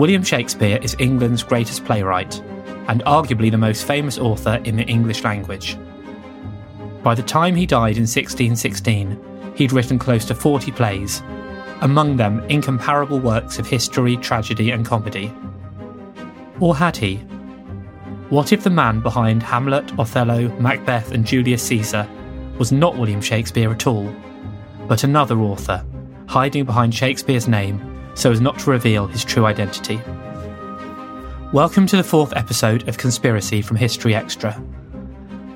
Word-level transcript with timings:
William 0.00 0.22
Shakespeare 0.22 0.78
is 0.80 0.96
England's 0.98 1.42
greatest 1.42 1.84
playwright 1.84 2.40
and 2.88 3.04
arguably 3.04 3.50
the 3.50 3.58
most 3.58 3.86
famous 3.86 4.16
author 4.16 4.58
in 4.64 4.76
the 4.76 4.84
English 4.84 5.24
language. 5.24 5.76
By 7.02 7.14
the 7.14 7.22
time 7.22 7.54
he 7.54 7.66
died 7.66 7.98
in 7.98 8.04
1616, 8.04 9.52
he'd 9.56 9.72
written 9.72 9.98
close 9.98 10.24
to 10.24 10.34
40 10.34 10.72
plays, 10.72 11.22
among 11.82 12.16
them 12.16 12.40
incomparable 12.48 13.18
works 13.18 13.58
of 13.58 13.66
history, 13.66 14.16
tragedy, 14.16 14.70
and 14.70 14.86
comedy. 14.86 15.30
Or 16.60 16.74
had 16.74 16.96
he? 16.96 17.16
What 18.30 18.54
if 18.54 18.64
the 18.64 18.70
man 18.70 19.00
behind 19.00 19.42
Hamlet, 19.42 19.92
Othello, 19.98 20.48
Macbeth, 20.58 21.12
and 21.12 21.26
Julius 21.26 21.62
Caesar 21.64 22.08
was 22.56 22.72
not 22.72 22.96
William 22.96 23.20
Shakespeare 23.20 23.70
at 23.70 23.86
all, 23.86 24.10
but 24.88 25.04
another 25.04 25.40
author, 25.40 25.84
hiding 26.26 26.64
behind 26.64 26.94
Shakespeare's 26.94 27.46
name 27.46 27.89
so 28.20 28.30
as 28.30 28.40
not 28.40 28.58
to 28.58 28.70
reveal 28.70 29.06
his 29.06 29.24
true 29.24 29.46
identity. 29.46 29.98
Welcome 31.54 31.86
to 31.86 31.96
the 31.96 32.04
fourth 32.04 32.36
episode 32.36 32.86
of 32.86 32.98
Conspiracy 32.98 33.62
from 33.62 33.78
History 33.78 34.14
Extra. 34.14 34.62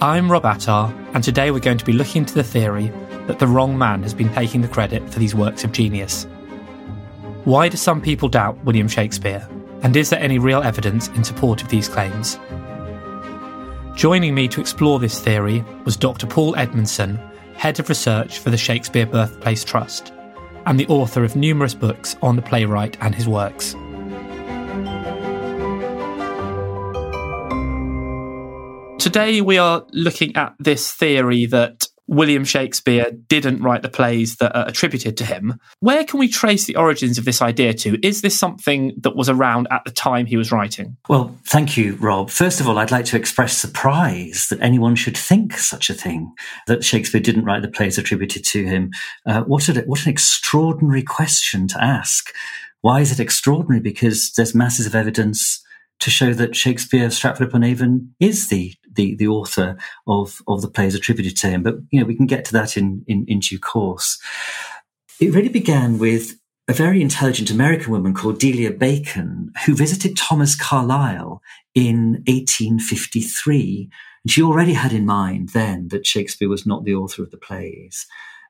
I'm 0.00 0.32
Rob 0.32 0.46
Attar, 0.46 0.90
and 1.12 1.22
today 1.22 1.50
we're 1.50 1.58
going 1.58 1.76
to 1.76 1.84
be 1.84 1.92
looking 1.92 2.22
into 2.22 2.32
the 2.32 2.42
theory 2.42 2.90
that 3.26 3.38
the 3.38 3.46
wrong 3.46 3.76
man 3.76 4.02
has 4.02 4.14
been 4.14 4.32
taking 4.32 4.62
the 4.62 4.68
credit 4.68 5.06
for 5.10 5.18
these 5.18 5.34
works 5.34 5.62
of 5.62 5.72
genius. 5.72 6.24
Why 7.44 7.68
do 7.68 7.76
some 7.76 8.00
people 8.00 8.30
doubt 8.30 8.64
William 8.64 8.88
Shakespeare? 8.88 9.46
And 9.82 9.94
is 9.94 10.08
there 10.08 10.20
any 10.20 10.38
real 10.38 10.62
evidence 10.62 11.08
in 11.08 11.22
support 11.22 11.62
of 11.62 11.68
these 11.68 11.86
claims? 11.86 12.38
Joining 13.94 14.34
me 14.34 14.48
to 14.48 14.62
explore 14.62 14.98
this 14.98 15.20
theory 15.20 15.62
was 15.84 15.98
Dr. 15.98 16.26
Paul 16.26 16.56
Edmondson, 16.56 17.16
Head 17.56 17.78
of 17.78 17.90
Research 17.90 18.38
for 18.38 18.48
the 18.48 18.56
Shakespeare 18.56 19.04
Birthplace 19.04 19.64
Trust 19.64 20.14
and 20.66 20.78
the 20.78 20.86
author 20.88 21.24
of 21.24 21.36
numerous 21.36 21.74
books 21.74 22.16
on 22.22 22.36
the 22.36 22.42
playwright 22.42 22.96
and 23.00 23.14
his 23.14 23.28
works. 23.28 23.74
Today, 28.98 29.40
we 29.40 29.58
are 29.58 29.84
looking 29.92 30.34
at 30.34 30.54
this 30.58 30.92
theory 30.92 31.46
that 31.46 31.86
William 32.06 32.44
Shakespeare 32.44 33.10
didn't 33.28 33.62
write 33.62 33.82
the 33.82 33.88
plays 33.88 34.36
that 34.36 34.54
are 34.54 34.68
attributed 34.68 35.16
to 35.16 35.24
him. 35.24 35.58
Where 35.80 36.04
can 36.04 36.20
we 36.20 36.28
trace 36.28 36.66
the 36.66 36.76
origins 36.76 37.18
of 37.18 37.24
this 37.24 37.40
idea 37.40 37.72
to? 37.74 37.98
Is 38.06 38.20
this 38.20 38.38
something 38.38 38.92
that 39.00 39.16
was 39.16 39.28
around 39.28 39.68
at 39.70 39.82
the 39.84 39.90
time 39.90 40.26
he 40.26 40.36
was 40.36 40.52
writing? 40.52 40.96
Well, 41.08 41.36
thank 41.46 41.76
you, 41.76 41.94
Rob. 41.96 42.30
First 42.30 42.60
of 42.60 42.68
all, 42.68 42.78
I'd 42.78 42.90
like 42.90 43.06
to 43.06 43.16
express 43.16 43.56
surprise 43.56 44.48
that 44.50 44.60
anyone 44.60 44.96
should 44.96 45.16
think 45.16 45.54
such 45.54 45.88
a 45.88 45.94
thing, 45.94 46.32
that 46.66 46.84
Shakespeare 46.84 47.20
didn't 47.20 47.44
write 47.44 47.62
the 47.62 47.68
plays 47.68 47.98
attributed 47.98 48.44
to 48.44 48.64
him. 48.64 48.90
Uh, 49.26 49.42
what, 49.42 49.68
a, 49.68 49.80
what 49.82 50.04
an 50.04 50.10
extraordinary 50.10 51.02
question 51.02 51.66
to 51.68 51.82
ask. 51.82 52.32
Why 52.82 53.00
is 53.00 53.12
it 53.12 53.20
extraordinary? 53.20 53.80
Because 53.80 54.32
there's 54.36 54.54
masses 54.54 54.86
of 54.86 54.94
evidence 54.94 55.62
to 56.00 56.10
show 56.10 56.34
that 56.34 56.54
Shakespeare 56.54 57.08
Stratford 57.08 57.48
upon 57.48 57.64
Avon 57.64 58.14
is 58.20 58.48
the, 58.48 58.74
the, 58.94 59.14
the 59.16 59.28
author 59.28 59.76
of, 60.06 60.42
of 60.46 60.62
the 60.62 60.68
plays 60.68 60.94
attributed 60.94 61.36
to 61.38 61.48
him. 61.48 61.62
But, 61.62 61.76
you 61.90 62.00
know, 62.00 62.06
we 62.06 62.16
can 62.16 62.26
get 62.26 62.44
to 62.46 62.52
that 62.52 62.76
in, 62.76 63.04
in, 63.06 63.24
in 63.28 63.40
due 63.40 63.58
course. 63.58 64.18
It 65.20 65.32
really 65.32 65.48
began 65.48 65.98
with 65.98 66.38
a 66.66 66.72
very 66.72 67.02
intelligent 67.02 67.50
American 67.50 67.92
woman 67.92 68.14
called 68.14 68.38
Delia 68.38 68.70
Bacon, 68.70 69.52
who 69.66 69.74
visited 69.74 70.16
Thomas 70.16 70.56
Carlyle 70.56 71.42
in 71.74 72.22
1853. 72.26 73.90
And 74.24 74.30
she 74.30 74.42
already 74.42 74.72
had 74.72 74.92
in 74.92 75.04
mind 75.04 75.50
then 75.50 75.88
that 75.88 76.06
Shakespeare 76.06 76.48
was 76.48 76.66
not 76.66 76.84
the 76.84 76.94
author 76.94 77.22
of 77.22 77.30
the 77.30 77.36
plays. 77.36 78.06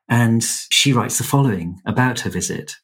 And 0.08 0.44
she 0.44 0.92
writes 0.92 1.18
the 1.18 1.24
following 1.24 1.80
about 1.84 2.20
her 2.20 2.30
visit. 2.30 2.76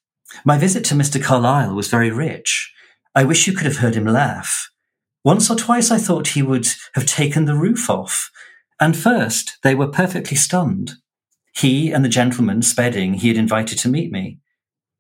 My 0.45 0.59
visit 0.59 0.85
to 0.87 0.95
Mr. 0.95 1.23
Carlyle 1.23 1.75
was 1.75 1.89
very 1.89 2.11
rich. 2.11 2.73
I 3.15 3.25
wish 3.25 3.47
you 3.47 3.53
could 3.53 3.67
have 3.67 3.79
heard 3.79 3.95
him 3.95 4.07
laugh. 4.07 4.71
Once 5.25 5.51
or 5.51 5.57
twice 5.57 5.91
I 5.91 5.99
thought 5.99 6.29
he 6.29 6.43
would 6.43 6.67
have 6.95 7.07
taken 7.07 7.45
the 7.45 7.55
roof 7.55 7.91
off. 7.91 8.31
And 8.81 8.97
first, 8.97 9.59
they 9.63 9.75
were 9.75 9.89
perfectly 9.89 10.37
stunned. 10.37 10.93
He 11.55 11.93
and 11.93 12.05
the 12.05 12.09
gentleman, 12.09 12.63
Spedding, 12.63 13.15
he 13.15 13.29
had 13.29 13.37
invited 13.37 13.79
to 13.81 13.89
meet 13.89 14.11
me. 14.11 14.39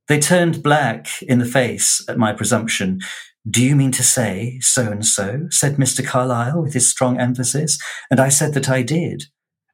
They 0.08 0.19
turned 0.19 0.62
black 0.62 1.22
in 1.22 1.38
the 1.38 1.46
face 1.46 2.05
at 2.08 2.19
my 2.19 2.32
presumption. 2.32 3.00
Do 3.49 3.64
you 3.64 3.75
mean 3.75 3.93
to 3.93 4.02
say 4.02 4.58
so 4.61 4.90
and 4.90 5.06
so? 5.06 5.46
said 5.50 5.76
Mr. 5.76 6.05
Carlyle 6.05 6.61
with 6.61 6.75
his 6.75 6.88
strong 6.88 7.19
emphasis. 7.19 7.78
And 8.11 8.20
I 8.20 8.28
said 8.28 8.52
that 8.55 8.69
I 8.69 8.82
did. 8.82 9.25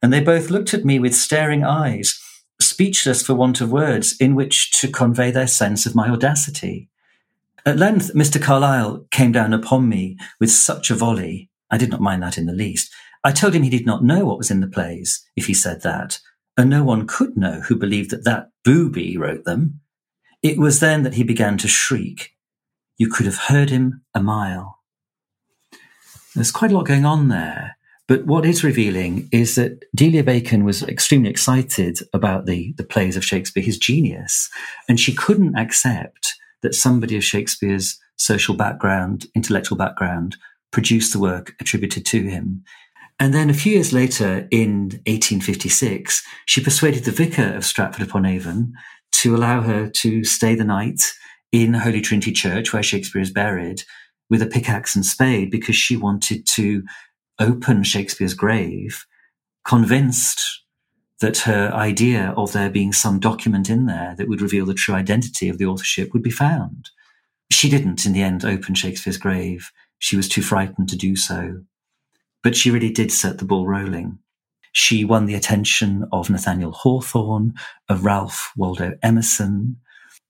And 0.02 0.12
they 0.12 0.20
both 0.20 0.50
looked 0.50 0.74
at 0.74 0.84
me 0.84 1.00
with 1.00 1.14
staring 1.14 1.64
eyes, 1.64 2.20
speechless 2.60 3.22
for 3.22 3.34
want 3.34 3.60
of 3.60 3.72
words 3.72 4.14
in 4.20 4.36
which 4.36 4.70
to 4.80 4.88
convey 4.88 5.30
their 5.32 5.48
sense 5.48 5.86
of 5.86 5.96
my 5.96 6.08
audacity. 6.08 6.90
At 7.66 7.78
length, 7.78 8.14
Mr. 8.14 8.40
Carlyle 8.40 9.04
came 9.10 9.32
down 9.32 9.52
upon 9.52 9.88
me 9.88 10.16
with 10.38 10.52
such 10.52 10.88
a 10.88 10.94
volley. 10.94 11.50
I 11.68 11.76
did 11.76 11.90
not 11.90 12.00
mind 12.00 12.22
that 12.22 12.38
in 12.38 12.46
the 12.46 12.52
least. 12.52 12.94
I 13.24 13.32
told 13.32 13.54
him 13.54 13.64
he 13.64 13.70
did 13.70 13.84
not 13.84 14.04
know 14.04 14.24
what 14.24 14.38
was 14.38 14.52
in 14.52 14.60
the 14.60 14.68
plays, 14.68 15.26
if 15.34 15.46
he 15.46 15.54
said 15.54 15.82
that. 15.82 16.20
and 16.56 16.70
no 16.70 16.82
one 16.82 17.06
could 17.06 17.36
know 17.36 17.60
who 17.60 17.76
believed 17.76 18.10
that 18.10 18.24
that 18.24 18.48
booby 18.64 19.18
wrote 19.18 19.44
them. 19.44 19.80
It 20.42 20.58
was 20.58 20.80
then 20.80 21.02
that 21.02 21.14
he 21.14 21.22
began 21.22 21.58
to 21.58 21.68
shriek. 21.68 22.32
You 22.96 23.08
could 23.08 23.26
have 23.26 23.36
heard 23.36 23.68
him 23.68 24.02
a 24.14 24.22
mile. 24.22 24.78
There's 26.34 26.50
quite 26.50 26.70
a 26.70 26.74
lot 26.74 26.86
going 26.86 27.04
on 27.04 27.28
there. 27.28 27.76
But 28.08 28.24
what 28.24 28.46
is 28.46 28.62
revealing 28.62 29.28
is 29.32 29.56
that 29.56 29.84
Delia 29.94 30.22
Bacon 30.22 30.64
was 30.64 30.82
extremely 30.84 31.28
excited 31.28 31.98
about 32.14 32.46
the, 32.46 32.72
the 32.76 32.84
plays 32.84 33.16
of 33.16 33.24
Shakespeare, 33.24 33.62
his 33.62 33.78
genius, 33.78 34.48
and 34.88 35.00
she 35.00 35.12
couldn't 35.12 35.56
accept 35.56 36.36
that 36.62 36.74
somebody 36.74 37.16
of 37.16 37.24
Shakespeare's 37.24 37.98
social 38.16 38.54
background, 38.54 39.26
intellectual 39.34 39.76
background, 39.76 40.36
produced 40.72 41.12
the 41.12 41.18
work 41.18 41.54
attributed 41.60 42.04
to 42.06 42.22
him. 42.22 42.64
And 43.18 43.32
then 43.32 43.48
a 43.48 43.54
few 43.54 43.72
years 43.72 43.92
later, 43.92 44.46
in 44.50 44.90
1856, 45.06 46.22
she 46.44 46.62
persuaded 46.62 47.04
the 47.04 47.12
vicar 47.12 47.54
of 47.54 47.64
Stratford 47.64 48.06
upon 48.06 48.26
Avon 48.26 48.72
to 49.12 49.34
allow 49.34 49.62
her 49.62 49.88
to 49.88 50.24
stay 50.24 50.54
the 50.54 50.64
night 50.64 51.00
in 51.52 51.72
Holy 51.72 52.02
Trinity 52.02 52.32
Church, 52.32 52.72
where 52.72 52.82
Shakespeare 52.82 53.22
is 53.22 53.30
buried, 53.30 53.82
with 54.28 54.42
a 54.42 54.46
pickaxe 54.46 54.94
and 54.94 55.06
spade, 55.06 55.50
because 55.50 55.76
she 55.76 55.96
wanted 55.96 56.46
to 56.54 56.82
open 57.38 57.82
Shakespeare's 57.82 58.34
grave, 58.34 59.06
convinced 59.64 60.62
that 61.20 61.38
her 61.38 61.70
idea 61.72 62.34
of 62.36 62.52
there 62.52 62.70
being 62.70 62.92
some 62.92 63.18
document 63.18 63.70
in 63.70 63.86
there 63.86 64.14
that 64.18 64.28
would 64.28 64.42
reveal 64.42 64.66
the 64.66 64.74
true 64.74 64.94
identity 64.94 65.48
of 65.48 65.58
the 65.58 65.64
authorship 65.64 66.12
would 66.12 66.22
be 66.22 66.30
found. 66.30 66.90
She 67.50 67.70
didn't, 67.70 68.04
in 68.04 68.12
the 68.12 68.22
end, 68.22 68.44
open 68.44 68.74
Shakespeare's 68.74 69.16
grave. 69.16 69.70
She 69.98 70.16
was 70.16 70.28
too 70.28 70.42
frightened 70.42 70.88
to 70.90 70.96
do 70.96 71.16
so. 71.16 71.62
But 72.42 72.54
she 72.54 72.70
really 72.70 72.90
did 72.90 73.10
set 73.10 73.38
the 73.38 73.44
ball 73.44 73.66
rolling. 73.66 74.18
She 74.72 75.04
won 75.04 75.24
the 75.24 75.34
attention 75.34 76.06
of 76.12 76.28
Nathaniel 76.28 76.72
Hawthorne, 76.72 77.54
of 77.88 78.04
Ralph 78.04 78.52
Waldo 78.56 78.92
Emerson. 79.02 79.76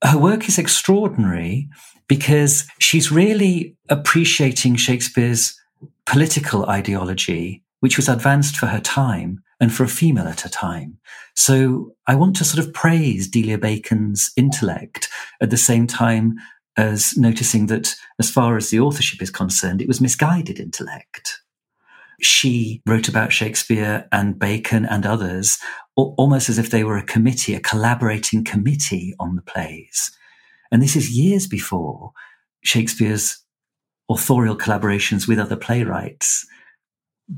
Her 0.05 0.19
work 0.19 0.49
is 0.49 0.57
extraordinary 0.57 1.69
because 2.07 2.69
she's 2.79 3.11
really 3.11 3.77
appreciating 3.89 4.77
Shakespeare's 4.77 5.61
political 6.05 6.67
ideology, 6.67 7.65
which 7.81 7.97
was 7.97 8.09
advanced 8.09 8.57
for 8.57 8.67
her 8.67 8.79
time 8.79 9.43
and 9.61 9.73
for 9.73 9.85
a 9.85 9.89
female 9.89 10.27
at 10.29 10.45
a 10.45 10.51
time. 10.51 10.99
So 11.35 11.95
I 12.07 12.15
want 12.15 12.37
to 12.37 12.45
sort 12.45 12.67
of 12.67 12.75
praise 12.75 13.29
Delia 13.29 13.59
Bacon's 13.59 14.31
intellect 14.37 15.09
at 15.41 15.51
the 15.51 15.57
same 15.57 15.87
time 15.87 16.37
as 16.77 17.17
noticing 17.17 17.67
that 17.67 17.95
as 18.19 18.31
far 18.31 18.57
as 18.57 18.71
the 18.71 18.81
authorship 18.81 19.23
is 19.23 19.31
concerned, 19.31 19.81
it 19.81 19.89
was 19.89 20.01
misguided 20.01 20.61
intellect. 20.61 21.41
She 22.21 22.83
wrote 22.87 23.09
about 23.09 23.33
Shakespeare 23.33 24.09
and 24.13 24.39
Bacon 24.39 24.87
and 24.87 25.07
others 25.07 25.59
almost 25.97 26.49
as 26.49 26.59
if 26.59 26.71
they 26.71 26.85
were 26.85 26.99
a 26.99 27.03
committee, 27.03 27.55
a 27.55 27.61
collaborating 27.61 28.45
committee 28.45 29.15
on 29.19 29.37
the 29.37 29.43
plays. 29.43 30.11
And 30.71 30.83
this 30.83 30.97
is 30.97 31.17
years 31.17 31.47
before 31.47 32.13
Shakespeare's 32.63 33.39
authorial 34.11 34.57
collaborations 34.57 35.27
with 35.27 35.39
other 35.39 35.57
playwrights 35.57 36.47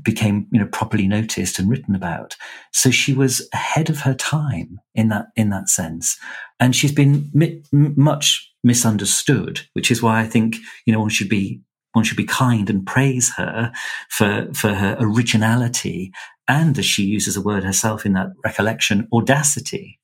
became 0.03 0.47
you 0.51 0.59
know 0.59 0.67
properly 0.67 1.07
noticed 1.07 1.57
and 1.57 1.69
written 1.69 1.95
about 1.95 2.35
so 2.71 2.91
she 2.91 3.13
was 3.13 3.47
ahead 3.53 3.89
of 3.89 4.01
her 4.01 4.13
time 4.13 4.79
in 4.93 5.09
that 5.09 5.27
in 5.35 5.49
that 5.49 5.67
sense 5.67 6.17
and 6.59 6.75
she's 6.75 6.91
been 6.91 7.29
mi- 7.33 7.63
much 7.71 8.53
misunderstood 8.63 9.61
which 9.73 9.89
is 9.89 10.03
why 10.03 10.19
i 10.19 10.27
think 10.27 10.57
you 10.85 10.93
know 10.93 10.99
one 10.99 11.09
should 11.09 11.29
be 11.29 11.59
one 11.93 12.05
should 12.05 12.17
be 12.17 12.25
kind 12.25 12.69
and 12.69 12.85
praise 12.85 13.33
her 13.33 13.71
for, 14.09 14.47
for 14.53 14.75
her 14.75 14.95
originality 14.99 16.11
and, 16.47 16.77
as 16.79 16.85
she 16.85 17.03
uses 17.03 17.37
a 17.37 17.41
word 17.41 17.63
herself 17.63 18.05
in 18.05 18.13
that 18.13 18.29
recollection, 18.43 19.07
audacity. 19.13 19.99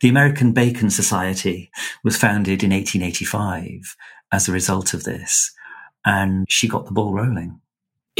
The 0.00 0.08
American 0.08 0.52
Bacon 0.52 0.88
Society 0.88 1.70
was 2.04 2.16
founded 2.16 2.62
in 2.62 2.70
1885 2.70 3.96
as 4.32 4.48
a 4.48 4.52
result 4.52 4.94
of 4.94 5.02
this, 5.02 5.52
and 6.04 6.46
she 6.48 6.68
got 6.68 6.86
the 6.86 6.92
ball 6.92 7.12
rolling. 7.12 7.60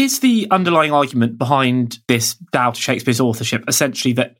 Is 0.00 0.20
the 0.20 0.47
underlying 0.50 0.93
argument 0.93 1.37
behind 1.37 1.99
this 2.08 2.32
doubt 2.52 2.79
of 2.79 2.82
Shakespeare's 2.82 3.20
authorship 3.20 3.64
essentially 3.69 4.14
that 4.14 4.38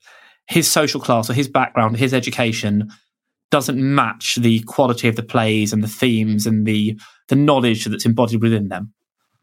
his 0.49 0.67
social 0.67 1.03
class 1.03 1.29
or 1.29 1.35
his 1.35 1.49
background, 1.49 1.99
his 1.99 2.15
education 2.15 2.91
doesn't 3.51 3.77
match 3.79 4.37
the 4.37 4.61
quality 4.61 5.07
of 5.07 5.17
the 5.17 5.23
plays 5.23 5.75
and 5.75 5.85
the 5.85 5.89
themes 5.89 6.47
and 6.47 6.67
the 6.67 6.99
the 7.29 7.37
knowledge 7.37 7.85
that's 7.85 8.07
embodied 8.07 8.41
within 8.41 8.69
them. 8.69 8.95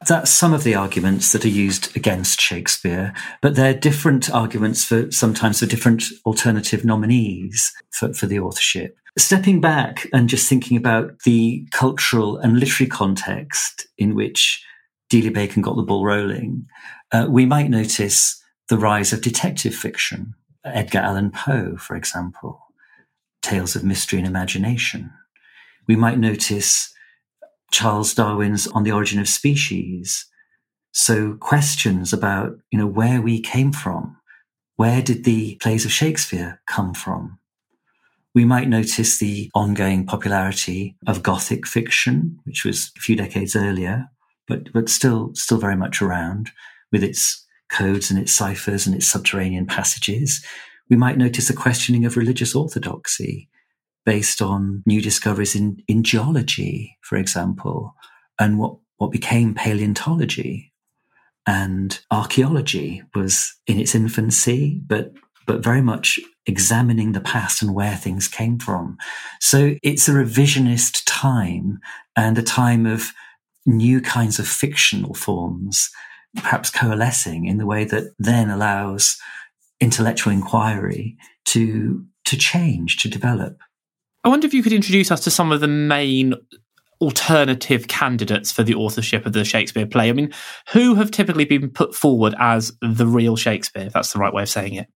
That's 0.07 0.31
some 0.31 0.55
of 0.55 0.63
the 0.63 0.73
arguments 0.73 1.33
that 1.33 1.45
are 1.45 1.49
used 1.49 1.95
against 1.95 2.41
Shakespeare, 2.41 3.13
but 3.39 3.53
they're 3.53 3.75
different 3.75 4.27
arguments 4.31 4.83
for 4.85 5.11
sometimes 5.11 5.59
for 5.59 5.67
different 5.67 6.03
alternative 6.25 6.83
nominees 6.83 7.71
for, 7.91 8.11
for 8.11 8.25
the 8.25 8.39
authorship. 8.39 8.97
Stepping 9.19 9.61
back 9.61 10.07
and 10.11 10.29
just 10.29 10.49
thinking 10.49 10.77
about 10.77 11.19
the 11.25 11.67
cultural 11.69 12.37
and 12.37 12.59
literary 12.59 12.89
context 12.89 13.85
in 13.99 14.15
which 14.15 14.63
Delia 15.09 15.31
Bacon 15.31 15.61
got 15.61 15.75
the 15.75 15.83
ball 15.83 16.05
rolling, 16.05 16.67
uh, 17.11 17.27
we 17.29 17.45
might 17.45 17.69
notice 17.69 18.41
the 18.69 18.77
rise 18.77 19.13
of 19.13 19.21
detective 19.21 19.73
fiction. 19.73 20.33
Edgar 20.65 20.99
Allan 20.99 21.31
Poe, 21.31 21.77
for 21.77 21.95
example, 21.95 22.59
tales 23.41 23.75
of 23.75 23.83
mystery 23.83 24.19
and 24.19 24.27
imagination. 24.27 25.11
We 25.87 25.95
might 25.95 26.19
notice 26.19 26.93
Charles 27.71 28.13
Darwin's 28.13 28.67
On 28.67 28.83
the 28.83 28.91
Origin 28.91 29.19
of 29.19 29.29
Species. 29.29 30.25
So 30.91 31.35
questions 31.35 32.11
about, 32.11 32.57
you 32.71 32.77
know, 32.77 32.87
where 32.87 33.21
we 33.21 33.39
came 33.39 33.71
from. 33.71 34.17
Where 34.75 35.01
did 35.01 35.23
the 35.23 35.55
plays 35.55 35.85
of 35.85 35.91
Shakespeare 35.91 36.61
come 36.67 36.93
from? 36.93 37.39
We 38.35 38.45
might 38.45 38.67
notice 38.67 39.17
the 39.17 39.49
ongoing 39.55 40.05
popularity 40.05 40.95
of 41.07 41.23
Gothic 41.23 41.65
fiction, 41.65 42.39
which 42.43 42.63
was 42.63 42.91
a 42.95 42.99
few 42.99 43.15
decades 43.15 43.55
earlier, 43.55 44.09
but, 44.47 44.71
but 44.73 44.89
still, 44.89 45.31
still 45.33 45.57
very 45.57 45.75
much 45.75 46.01
around 46.01 46.51
with 46.91 47.03
its 47.03 47.45
codes 47.69 48.09
and 48.09 48.19
its 48.19 48.31
ciphers 48.31 48.87
and 48.87 48.95
its 48.95 49.07
subterranean 49.07 49.65
passages. 49.65 50.43
We 50.89 50.95
might 50.95 51.17
notice 51.17 51.49
a 51.49 51.55
questioning 51.55 52.05
of 52.05 52.17
religious 52.17 52.55
orthodoxy 52.55 53.49
based 54.05 54.41
on 54.41 54.83
new 54.85 55.01
discoveries 55.01 55.55
in, 55.55 55.83
in 55.87 56.01
geology, 56.01 56.97
for 57.01 57.17
example, 57.17 57.93
and 58.39 58.57
what, 58.57 58.77
what 58.97 59.11
became 59.11 59.53
paleontology. 59.53 60.71
And 61.45 61.99
archaeology 62.09 63.03
was 63.13 63.53
in 63.67 63.79
its 63.79 63.95
infancy, 63.95 64.81
but, 64.87 65.11
but 65.45 65.61
very 65.61 65.81
much 65.81 66.19
examining 66.45 67.11
the 67.11 67.21
past 67.21 67.61
and 67.61 67.73
where 67.73 67.97
things 67.97 68.29
came 68.29 68.59
from. 68.59 68.97
So 69.41 69.75
it's 69.83 70.07
a 70.07 70.13
revisionist 70.13 71.03
time 71.05 71.79
and 72.15 72.37
a 72.37 72.43
time 72.43 72.85
of 72.85 73.11
new 73.67 74.01
kinds 74.01 74.39
of 74.39 74.47
fictional 74.47 75.13
forms, 75.13 75.89
perhaps 76.35 76.69
coalescing 76.69 77.45
in 77.45 77.57
the 77.57 77.65
way 77.65 77.83
that 77.83 78.13
then 78.17 78.49
allows 78.49 79.17
intellectual 79.79 80.33
inquiry 80.33 81.17
to, 81.45 82.03
to 82.25 82.37
change, 82.37 82.97
to 82.97 83.09
develop. 83.09 83.57
I 84.23 84.29
wonder 84.29 84.47
if 84.47 84.53
you 84.53 84.63
could 84.63 84.73
introduce 84.73 85.11
us 85.11 85.23
to 85.25 85.31
some 85.31 85.51
of 85.51 85.61
the 85.61 85.67
main 85.67 86.33
alternative 86.99 87.87
candidates 87.87 88.51
for 88.51 88.63
the 88.63 88.73
authorship 88.73 89.25
of 89.25 89.33
the 89.33 89.45
Shakespeare 89.45 89.85
play. 89.85 90.09
I 90.09 90.13
mean, 90.13 90.33
who 90.71 90.95
have 90.95 91.11
typically 91.11 91.45
been 91.45 91.69
put 91.69 91.93
forward 91.93 92.33
as 92.39 92.71
the 92.81 93.05
real 93.05 93.35
Shakespeare, 93.35 93.85
if 93.85 93.93
that's 93.93 94.13
the 94.13 94.19
right 94.19 94.33
way 94.33 94.43
of 94.43 94.49
saying 94.49 94.73
it? 94.73 94.87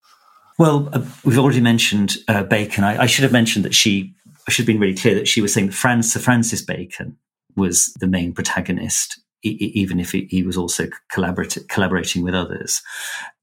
Well, 0.58 0.88
uh, 0.92 1.02
we've 1.24 1.38
already 1.38 1.60
mentioned 1.60 2.16
uh, 2.28 2.42
Bacon. 2.42 2.84
I, 2.84 3.02
I, 3.02 3.06
should 3.06 3.22
have 3.22 3.32
mentioned 3.32 3.64
that 3.64 3.74
she, 3.74 4.14
I 4.46 4.50
should 4.50 4.64
have 4.64 4.66
been 4.66 4.80
really 4.80 4.96
clear 4.96 5.14
that 5.14 5.28
she 5.28 5.40
was 5.40 5.52
saying 5.52 5.68
that 5.68 5.74
Francis, 5.74 6.12
Sir 6.12 6.20
Francis 6.20 6.62
Bacon 6.62 7.16
was 7.56 7.92
the 8.00 8.06
main 8.06 8.32
protagonist 8.32 9.18
even 9.44 9.98
if 9.98 10.12
he 10.12 10.42
was 10.44 10.56
also 10.56 10.86
collaborating 11.10 12.22
with 12.22 12.34
others. 12.34 12.80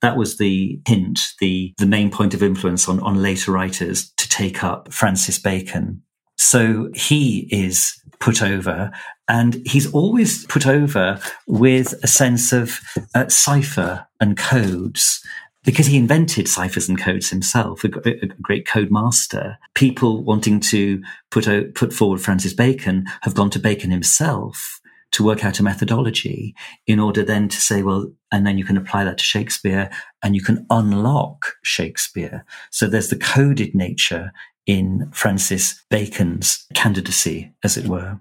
That 0.01 0.15
was 0.15 0.37
the 0.37 0.79
hint, 0.87 1.33
the, 1.39 1.73
the 1.77 1.85
main 1.85 2.09
point 2.09 2.33
of 2.33 2.41
influence 2.41 2.87
on, 2.87 2.99
on 3.01 3.21
later 3.21 3.51
writers 3.51 4.11
to 4.17 4.29
take 4.29 4.63
up 4.63 4.93
Francis 4.93 5.37
Bacon. 5.37 6.01
So 6.37 6.89
he 6.95 7.49
is 7.51 8.01
put 8.19 8.41
over 8.41 8.91
and 9.27 9.61
he's 9.65 9.91
always 9.91 10.45
put 10.45 10.65
over 10.65 11.19
with 11.47 11.93
a 12.01 12.07
sense 12.07 12.53
of 12.53 12.79
uh, 13.13 13.27
cipher 13.27 14.07
and 14.21 14.37
codes 14.37 15.21
because 15.65 15.87
he 15.87 15.97
invented 15.97 16.47
ciphers 16.47 16.87
and 16.87 16.99
codes 16.99 17.29
himself, 17.29 17.83
a, 17.83 17.89
a, 18.05 18.27
great 18.41 18.65
code 18.65 18.89
master. 18.91 19.57
People 19.75 20.23
wanting 20.23 20.59
to 20.61 21.01
put 21.31 21.47
put 21.75 21.93
forward 21.93 22.21
Francis 22.21 22.53
Bacon 22.53 23.05
have 23.21 23.35
gone 23.35 23.49
to 23.51 23.59
Bacon 23.59 23.91
himself 23.91 24.79
to 25.11 25.23
work 25.23 25.43
out 25.43 25.59
a 25.59 25.63
methodology 25.63 26.55
in 26.85 26.99
order 26.99 27.23
then 27.23 27.49
to 27.49 27.59
say, 27.59 27.81
well, 27.81 28.11
and 28.31 28.45
then 28.45 28.57
you 28.57 28.65
can 28.65 28.77
apply 28.77 29.03
that 29.03 29.17
to 29.17 29.23
Shakespeare 29.23 29.89
and 30.21 30.35
you 30.35 30.41
can 30.41 30.65
unlock 30.69 31.55
Shakespeare. 31.63 32.45
So 32.69 32.87
there's 32.87 33.09
the 33.09 33.17
coded 33.17 33.73
nature 33.73 34.31
in 34.65 35.09
Francis 35.11 35.83
Bacon's 35.89 36.67
candidacy, 36.75 37.53
as 37.63 37.75
it 37.75 37.87
were. 37.87 38.19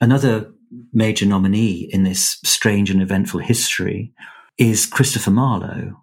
Another 0.00 0.52
major 0.92 1.26
nominee 1.26 1.88
in 1.92 2.04
this 2.04 2.38
strange 2.44 2.90
and 2.90 3.02
eventful 3.02 3.40
history 3.40 4.12
is 4.58 4.86
Christopher 4.86 5.32
Marlowe. 5.32 6.01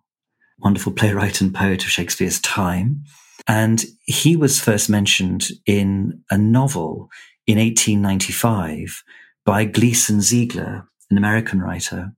Wonderful 0.61 0.93
playwright 0.93 1.41
and 1.41 1.53
poet 1.53 1.83
of 1.83 1.89
Shakespeare's 1.89 2.39
time. 2.41 3.03
And 3.47 3.83
he 4.03 4.35
was 4.35 4.59
first 4.59 4.89
mentioned 4.89 5.49
in 5.65 6.23
a 6.29 6.37
novel 6.37 7.09
in 7.47 7.57
1895 7.57 9.03
by 9.45 9.65
Gleason 9.65 10.19
Zeigler, 10.19 10.85
an 11.09 11.17
American 11.17 11.61
writer. 11.61 12.11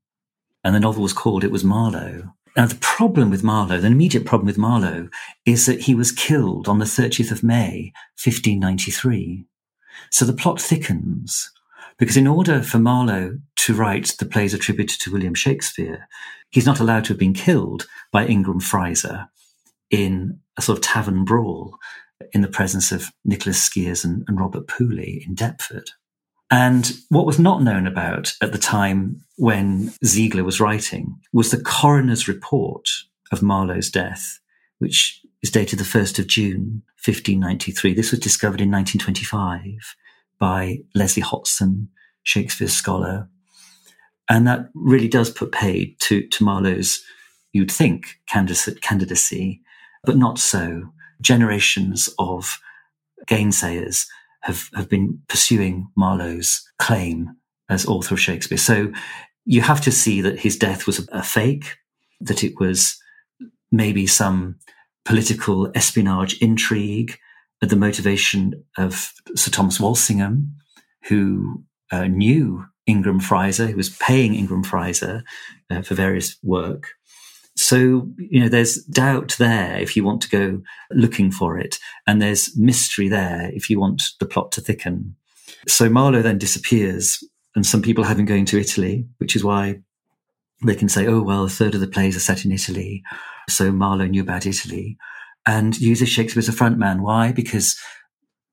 And 0.63 0.75
the 0.75 0.79
novel 0.79 1.03
was 1.03 1.13
called 1.13 1.43
It 1.43 1.51
Was 1.51 1.63
Marlowe. 1.63 2.33
Now, 2.57 2.65
the 2.65 2.75
problem 2.75 3.29
with 3.29 3.43
Marlowe, 3.43 3.79
the 3.79 3.88
immediate 3.88 4.25
problem 4.25 4.48
with 4.48 4.57
Marlowe, 4.57 5.07
is 5.45 5.65
that 5.67 5.81
he 5.81 5.95
was 5.95 6.12
killed 6.12 6.67
on 6.67 6.79
the 6.79 6.86
30th 6.86 7.31
of 7.31 7.43
May, 7.43 7.93
1593. 8.21 9.45
So 10.10 10.25
the 10.25 10.33
plot 10.33 10.60
thickens 10.60 11.50
because 12.01 12.17
in 12.17 12.25
order 12.25 12.63
for 12.63 12.79
Marlowe 12.79 13.38
to 13.58 13.75
write 13.75 14.15
the 14.17 14.25
plays 14.25 14.55
attributed 14.55 15.00
to 15.01 15.12
William 15.12 15.36
Shakespeare, 15.36 16.08
he's 16.50 16.65
not 16.65 16.79
allowed 16.79 17.05
to 17.05 17.10
have 17.10 17.20
been 17.20 17.36
killed 17.36 17.86
by 18.12 18.25
Ingram 18.25 18.60
Frizer 18.60 19.27
in 19.91 20.39
a 20.58 20.63
sort 20.63 20.79
of 20.79 20.84
tavern 20.84 21.24
brawl 21.25 21.77
in 22.34 22.41
the 22.41 22.48
presence 22.48 22.91
of 22.91 23.12
Nicholas 23.24 23.70
Skeres 23.70 24.03
and, 24.03 24.24
and 24.27 24.39
Robert 24.39 24.67
Poley 24.67 25.24
in 25.27 25.36
Deptford. 25.36 25.91
And 26.50 26.91
what 27.10 27.27
was 27.27 27.38
not 27.38 27.62
known 27.62 27.86
about 27.86 28.34
at 28.41 28.51
the 28.51 28.58
time 28.58 29.24
when 29.38 29.89
Zeigler 30.03 30.43
was 30.43 30.60
writing 30.60 31.20
was 31.31 31.51
the 31.51 31.62
coroner's 31.62 32.27
report 32.27 32.89
of 33.31 33.43
Marlowe's 33.43 33.91
death, 33.91 34.39
which 34.79 35.22
is 35.43 35.51
dated 35.51 35.77
the 35.77 35.86
1st 35.86 36.17
of 36.17 36.25
June, 36.25 36.81
1593. 37.05 37.93
This 37.93 38.10
was 38.10 38.20
discovered 38.20 38.60
in 38.60 38.72
1925 38.72 39.96
by 40.41 40.79
Leslie 40.95 41.21
Hotson, 41.24 41.88
Shakespeare's 42.24 42.74
scholar. 42.74 43.29
And 44.27 44.48
that 44.48 44.69
really 44.74 45.07
does 45.07 45.29
put 45.29 45.51
paid 45.51 45.95
to, 46.00 46.27
to 46.27 46.43
Marlowe's, 46.43 47.01
you'd 47.53 47.71
think, 47.71 48.19
candidacy, 48.27 49.62
but 50.03 50.17
not 50.17 50.39
so. 50.39 50.91
Generations 51.21 52.10
of 52.17 52.60
gainsayers 53.27 54.07
have, 54.41 54.69
have 54.74 54.89
been 54.89 55.21
pursuing 55.29 55.88
Marlowe's 55.95 56.67
claim 56.79 57.36
as 57.69 57.86
author 57.86 58.15
of 58.15 58.19
Shakespeare. 58.19 58.57
So 58.57 58.91
you 59.45 59.62
have 59.62 59.81
to 59.81 59.91
see 59.91 60.21
that 60.21 60.39
his 60.39 60.57
death 60.57 60.88
was 60.88 61.07
a 61.12 61.21
fake, 61.21 61.77
that 62.19 62.43
it 62.43 62.60
was 62.60 62.98
maybe 63.71 64.07
some 64.07 64.57
political 65.05 65.71
espionage 65.75 66.39
intrigue, 66.41 67.19
the 67.70 67.75
motivation 67.75 68.63
of 68.77 69.13
Sir 69.36 69.51
Thomas 69.51 69.80
Walsingham, 69.80 70.56
who 71.03 71.63
uh, 71.91 72.06
knew 72.06 72.65
Ingram 72.88 73.20
Frizer, 73.20 73.70
who 73.70 73.77
was 73.77 73.89
paying 73.89 74.34
Ingram 74.34 74.63
Frizer 74.63 75.22
uh, 75.70 75.82
for 75.82 75.96
various 75.96 76.38
work. 76.44 76.94
So, 77.56 78.10
you 78.18 78.39
know, 78.39 78.50
there's 78.50 78.84
doubt 78.86 79.36
there 79.38 79.77
if 79.77 79.96
you 79.96 80.03
want 80.03 80.22
to 80.24 80.30
go 80.30 80.62
looking 80.91 81.32
for 81.32 81.58
it. 81.60 81.77
And 82.08 82.22
there's 82.22 82.58
mystery 82.58 83.08
there 83.08 83.51
if 83.53 83.70
you 83.70 83.80
want 83.80 84.01
the 84.20 84.25
plot 84.25 84.51
to 84.53 84.62
thicken. 84.62 85.15
So 85.68 85.89
Marlowe 85.89 86.22
then 86.22 86.38
disappears 86.38 87.24
and 87.56 87.65
some 87.65 87.82
people 87.82 88.06
have 88.06 88.18
him 88.18 88.25
going 88.25 88.46
to 88.46 88.60
Italy, 88.60 89.06
which 89.18 89.36
is 89.36 89.44
why 89.44 89.82
they 90.65 90.75
can 90.75 90.89
say, 90.89 91.08
oh, 91.08 91.22
well, 91.22 91.44
a 91.44 91.50
third 91.50 91.75
of 91.75 91.82
the 91.82 91.88
plays 91.88 92.15
are 92.15 92.22
set 92.22 92.46
in 92.46 92.51
Italy. 92.51 93.03
So 93.50 93.72
Marlowe 93.72 94.08
knew 94.08 94.22
about 94.22 94.46
Italy 94.46 94.98
and 95.45 95.79
uses 95.79 96.10
Shakespeare 96.10 96.39
as 96.39 96.50
a 96.50 96.51
frontman. 96.51 97.01
Why? 97.01 97.31
Because 97.31 97.75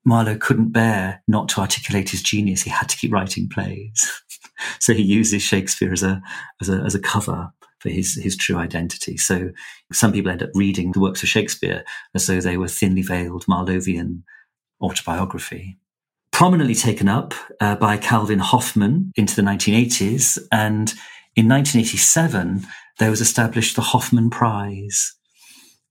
Marlowe 0.05 0.39
couldn't 0.39 0.73
bear 0.73 1.23
not 1.29 1.49
to 1.51 1.61
articulate 1.61 2.11
his 2.11 2.23
genius. 2.23 2.63
He 2.63 2.71
had 2.71 2.89
to 2.89 2.97
keep 2.97 3.13
writing 3.13 3.49
plays. 3.49 4.23
so 4.81 4.95
he 4.95 5.03
uses 5.03 5.43
Shakespeare 5.43 5.93
as 5.93 6.03
a, 6.03 6.23
as 6.61 6.69
a, 6.69 6.77
as 6.81 6.95
a 6.95 7.01
cover 7.01 7.51
for 7.81 7.91
his, 7.91 8.15
his 8.15 8.37
true 8.37 8.57
identity. 8.57 9.17
So 9.17 9.51
some 9.93 10.13
people 10.13 10.31
end 10.31 10.43
up 10.43 10.51
reading 10.55 10.93
the 10.93 11.01
works 11.01 11.23
of 11.23 11.29
Shakespeare 11.29 11.85
as 12.15 12.27
though 12.27 12.41
they 12.41 12.57
were 12.57 12.69
thinly 12.69 13.03
veiled 13.03 13.47
Marlovian 13.47 14.23
autobiography. 14.81 15.79
Prominently 16.33 16.75
taken 16.75 17.09
up 17.09 17.35
uh, 17.61 17.77
by 17.77 17.97
Calvin 17.97 18.39
Hoffman 18.39 19.13
into 19.17 19.35
the 19.37 19.43
1980s. 19.43 20.39
And 20.53 20.93
in 21.37 21.49
1987, 21.49 22.67
there 22.99 23.11
was 23.11 23.21
established 23.21 23.77
the 23.77 23.83
Hoffman 23.83 24.31
Prize. 24.31 25.18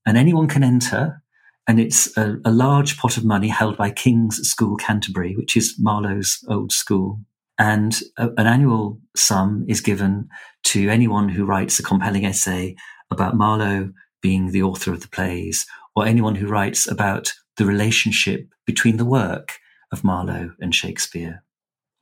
And 0.08 0.16
anyone 0.16 0.48
can 0.48 0.64
enter 0.64 1.22
and 1.66 1.78
it's 1.78 2.16
a, 2.16 2.38
a, 2.46 2.50
large 2.50 2.96
pot 2.96 3.18
of 3.18 3.26
money 3.26 3.48
held 3.48 3.76
by 3.76 3.90
King's 3.90 4.36
School 4.48 4.74
Canterbury, 4.76 5.36
which 5.36 5.54
is 5.54 5.76
Marlowe's 5.78 6.42
old 6.48 6.72
school. 6.72 7.20
And 7.58 8.00
a, 8.16 8.30
an 8.38 8.46
annual 8.46 8.98
sum 9.14 9.66
is 9.68 9.82
given 9.82 10.30
to 10.64 10.88
anyone 10.88 11.28
who 11.28 11.44
writes 11.44 11.78
a 11.78 11.82
compelling 11.82 12.24
essay 12.24 12.74
about 13.10 13.36
Marlowe 13.36 13.92
being 14.22 14.50
the 14.50 14.62
author 14.62 14.94
of 14.94 15.02
the 15.02 15.08
plays, 15.08 15.66
or 15.94 16.06
anyone 16.06 16.36
who 16.36 16.48
writes 16.48 16.90
about 16.90 17.34
the 17.58 17.66
relationship 17.66 18.48
between 18.64 18.96
the 18.96 19.04
work 19.04 19.58
of 19.92 20.04
Marlowe 20.04 20.52
and 20.58 20.74
Shakespeare. 20.74 21.44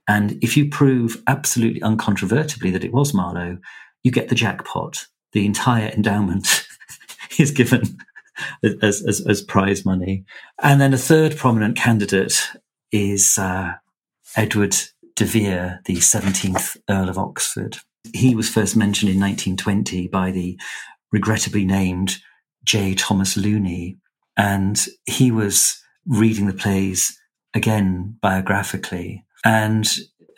And 0.07 0.39
if 0.45 0.57
you 0.57 0.71
prove 0.71 1.21
absolutely 1.27 1.83
uncontrovertibly 1.83 2.71
that 2.71 2.85
it 2.85 2.93
was 2.93 3.13
Marlowe, 3.13 3.59
you 4.05 4.13
get 4.13 4.29
the 4.29 4.37
jackpot. 4.37 5.07
The 5.33 5.45
entire 5.45 5.89
endowment 5.89 6.66
is 7.39 7.51
given 7.51 7.99
as, 8.83 9.03
as, 9.03 9.27
as 9.27 9.43
prize 9.43 9.85
money. 9.85 10.25
And 10.63 10.81
then 10.81 10.95
a 10.95 10.99
third 10.99 11.37
prominent 11.37 11.77
candidate 11.77 12.51
is 12.93 13.39
uh, 13.39 13.75
Edward 14.37 14.77
de 15.15 15.25
Vere, 15.25 15.81
the 15.87 15.97
17th 15.97 16.77
Earl 16.89 17.09
of 17.09 17.19
Oxford. 17.19 17.79
He 18.13 18.35
was 18.35 18.49
first 18.49 18.77
mentioned 18.77 19.11
in 19.11 19.21
1920 19.21 20.09
by 20.09 20.31
the 20.31 20.59
regrettably 21.13 21.65
named 21.65 22.19
J. 22.65 22.95
Thomas 22.95 23.37
Looney. 23.37 23.97
And 24.37 24.85
he 25.07 25.31
was 25.31 25.83
reading 26.07 26.47
the 26.47 26.53
plays 26.53 27.19
again 27.55 28.19
biographically. 28.21 29.25
And 29.45 29.89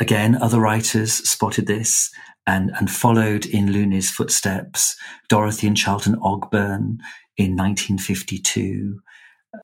again, 0.00 0.36
other 0.36 0.60
writers 0.60 1.12
spotted 1.28 1.66
this 1.66 2.10
and, 2.48 2.72
and 2.78 2.90
followed 2.90 3.44
in 3.44 3.72
Looney's 3.72 4.10
footsteps. 4.10 4.96
Dorothy 5.28 5.66
and 5.66 5.76
Charlton 5.76 6.16
Ogburn 6.16 6.98
in 7.36 7.54
1952 7.54 8.98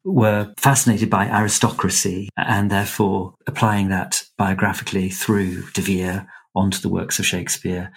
were 0.04 0.52
fascinated 0.58 1.08
by 1.08 1.26
aristocracy 1.26 2.28
and 2.36 2.70
therefore 2.70 3.34
applying 3.46 3.88
that 3.88 4.22
biographically 4.36 5.08
through 5.08 5.64
De 5.70 5.80
Vere 5.80 6.26
onto 6.54 6.78
the 6.78 6.90
works 6.90 7.18
of 7.18 7.26
Shakespeare 7.26 7.90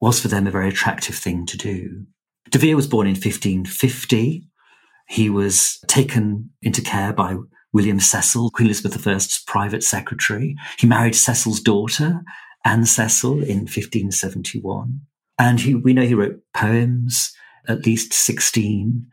was 0.00 0.20
for 0.20 0.28
them 0.28 0.46
a 0.46 0.50
very 0.50 0.68
attractive 0.68 1.14
thing 1.14 1.46
to 1.46 1.56
do. 1.56 2.04
De 2.50 2.58
Vere 2.58 2.76
was 2.76 2.86
born 2.86 3.06
in 3.06 3.14
1550. 3.14 4.46
He 5.08 5.30
was 5.30 5.78
taken 5.88 6.50
into 6.60 6.82
care 6.82 7.14
by 7.14 7.36
William 7.72 8.00
Cecil, 8.00 8.50
Queen 8.50 8.66
Elizabeth 8.66 9.06
I's 9.06 9.42
private 9.46 9.82
secretary. 9.82 10.56
He 10.78 10.86
married 10.86 11.16
Cecil's 11.16 11.60
daughter, 11.60 12.22
Anne 12.66 12.84
Cecil, 12.84 13.42
in 13.44 13.60
1571. 13.60 15.00
And 15.38 15.60
he, 15.60 15.74
we 15.74 15.92
know 15.92 16.02
he 16.02 16.14
wrote 16.14 16.40
poems, 16.52 17.32
at 17.68 17.86
least 17.86 18.12
16, 18.12 19.06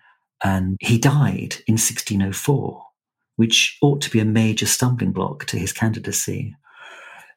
and 0.43 0.77
he 0.81 0.97
died 0.97 1.57
in 1.67 1.73
1604, 1.73 2.83
which 3.35 3.77
ought 3.81 4.01
to 4.01 4.09
be 4.09 4.19
a 4.19 4.25
major 4.25 4.65
stumbling 4.65 5.11
block 5.11 5.45
to 5.45 5.57
his 5.57 5.71
candidacy. 5.71 6.55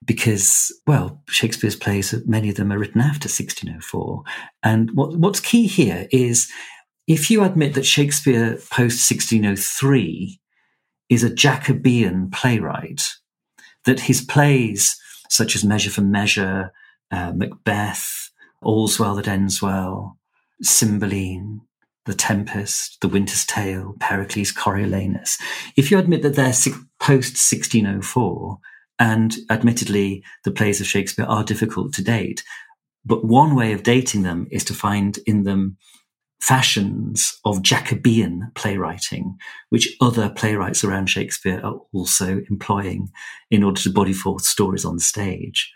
Because, 0.04 0.72
well, 0.86 1.22
Shakespeare's 1.28 1.76
plays, 1.76 2.14
many 2.26 2.48
of 2.48 2.56
them 2.56 2.72
are 2.72 2.78
written 2.78 3.00
after 3.00 3.28
1604. 3.28 4.22
And 4.62 4.90
what, 4.92 5.18
what's 5.18 5.40
key 5.40 5.66
here 5.66 6.08
is 6.10 6.50
if 7.06 7.30
you 7.30 7.44
admit 7.44 7.74
that 7.74 7.84
Shakespeare 7.84 8.52
post 8.70 9.10
1603 9.10 10.40
is 11.08 11.22
a 11.22 11.34
Jacobean 11.34 12.30
playwright, 12.30 13.12
that 13.84 14.00
his 14.00 14.22
plays, 14.22 14.98
such 15.28 15.54
as 15.54 15.64
Measure 15.64 15.90
for 15.90 16.02
Measure, 16.02 16.72
uh, 17.10 17.32
Macbeth, 17.34 18.30
All's 18.62 18.98
Well 18.98 19.14
That 19.16 19.28
Ends 19.28 19.60
Well, 19.62 20.18
Cymbeline, 20.62 21.60
the 22.06 22.14
Tempest, 22.14 23.00
The 23.00 23.08
Winter's 23.08 23.44
Tale, 23.44 23.94
Pericles, 24.00 24.52
Coriolanus. 24.52 25.38
If 25.76 25.90
you 25.90 25.98
admit 25.98 26.22
that 26.22 26.34
they're 26.34 26.52
post 27.00 27.36
1604, 27.36 28.58
and 28.98 29.36
admittedly 29.50 30.24
the 30.44 30.50
plays 30.50 30.80
of 30.80 30.86
Shakespeare 30.86 31.26
are 31.26 31.44
difficult 31.44 31.92
to 31.94 32.02
date, 32.02 32.42
but 33.04 33.24
one 33.24 33.54
way 33.54 33.72
of 33.72 33.82
dating 33.82 34.22
them 34.22 34.48
is 34.50 34.64
to 34.64 34.74
find 34.74 35.18
in 35.26 35.44
them 35.44 35.76
fashions 36.40 37.38
of 37.44 37.62
Jacobean 37.62 38.50
playwriting, 38.54 39.36
which 39.70 39.96
other 40.00 40.28
playwrights 40.30 40.84
around 40.84 41.06
Shakespeare 41.06 41.60
are 41.64 41.80
also 41.92 42.42
employing 42.50 43.10
in 43.50 43.62
order 43.62 43.80
to 43.82 43.92
body 43.92 44.12
forth 44.12 44.42
stories 44.42 44.84
on 44.84 44.98
stage, 44.98 45.72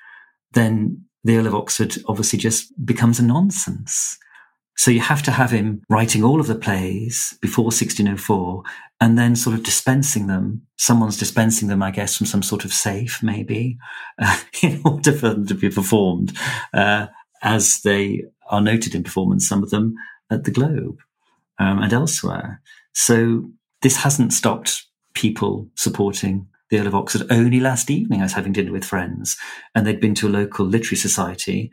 then 0.53 1.05
the 1.25 1.37
Earl 1.37 1.47
of 1.47 1.55
Oxford 1.55 1.97
obviously 2.07 2.39
just 2.39 2.73
becomes 2.85 3.19
a 3.19 3.25
nonsense. 3.25 4.19
So 4.77 4.91
you 4.91 5.01
have 5.01 5.23
to 5.25 5.31
have 5.31 5.51
him 5.51 5.83
writing 5.91 6.25
all 6.25 6.41
of 6.41 6.47
the 6.47 6.55
plays 6.55 7.37
before 7.43 7.65
1604 7.65 8.63
and 9.01 9.19
then 9.19 9.37
sort 9.37 9.55
of 9.55 9.63
dispensing 9.63 10.27
them. 10.27 10.63
Someone's 10.77 11.19
dispensing 11.19 11.69
them, 11.69 11.83
I 11.83 11.91
guess, 11.91 12.17
from 12.17 12.27
some 12.27 12.43
sort 12.43 12.65
of 12.65 12.73
safe, 12.73 13.23
maybe, 13.23 13.77
uh, 14.19 14.41
in 14.63 14.81
order 14.85 15.13
for 15.13 15.29
them 15.31 15.47
to 15.49 15.55
be 15.55 15.69
performed 15.69 16.37
uh, 16.73 17.09
as 17.43 17.81
they 17.83 18.25
are 18.49 18.61
noted 18.61 18.95
in 18.95 19.05
performance, 19.05 19.47
some 19.47 19.63
of 19.63 19.71
them 19.71 19.95
at 20.31 20.45
the 20.45 20.51
Globe. 20.51 20.99
um, 21.61 21.79
and 21.83 21.93
elsewhere. 21.93 22.61
So 22.95 23.45
this 23.83 23.99
hasn't 23.99 24.33
stopped 24.33 24.87
people 25.15 25.69
supporting 25.77 26.49
the 26.71 26.79
Earl 26.79 26.87
of 26.89 26.95
Oxford. 26.95 27.27
Only 27.31 27.61
last 27.61 27.91
evening, 27.91 28.21
I 28.21 28.25
was 28.25 28.33
having 28.33 28.53
dinner 28.53 28.73
with 28.73 28.85
friends, 28.85 29.37
and 29.75 29.87
they'd 29.87 30.01
been 30.01 30.15
to 30.17 30.29
a 30.29 30.31
local 30.31 30.65
literary 30.65 30.97
society, 30.97 31.71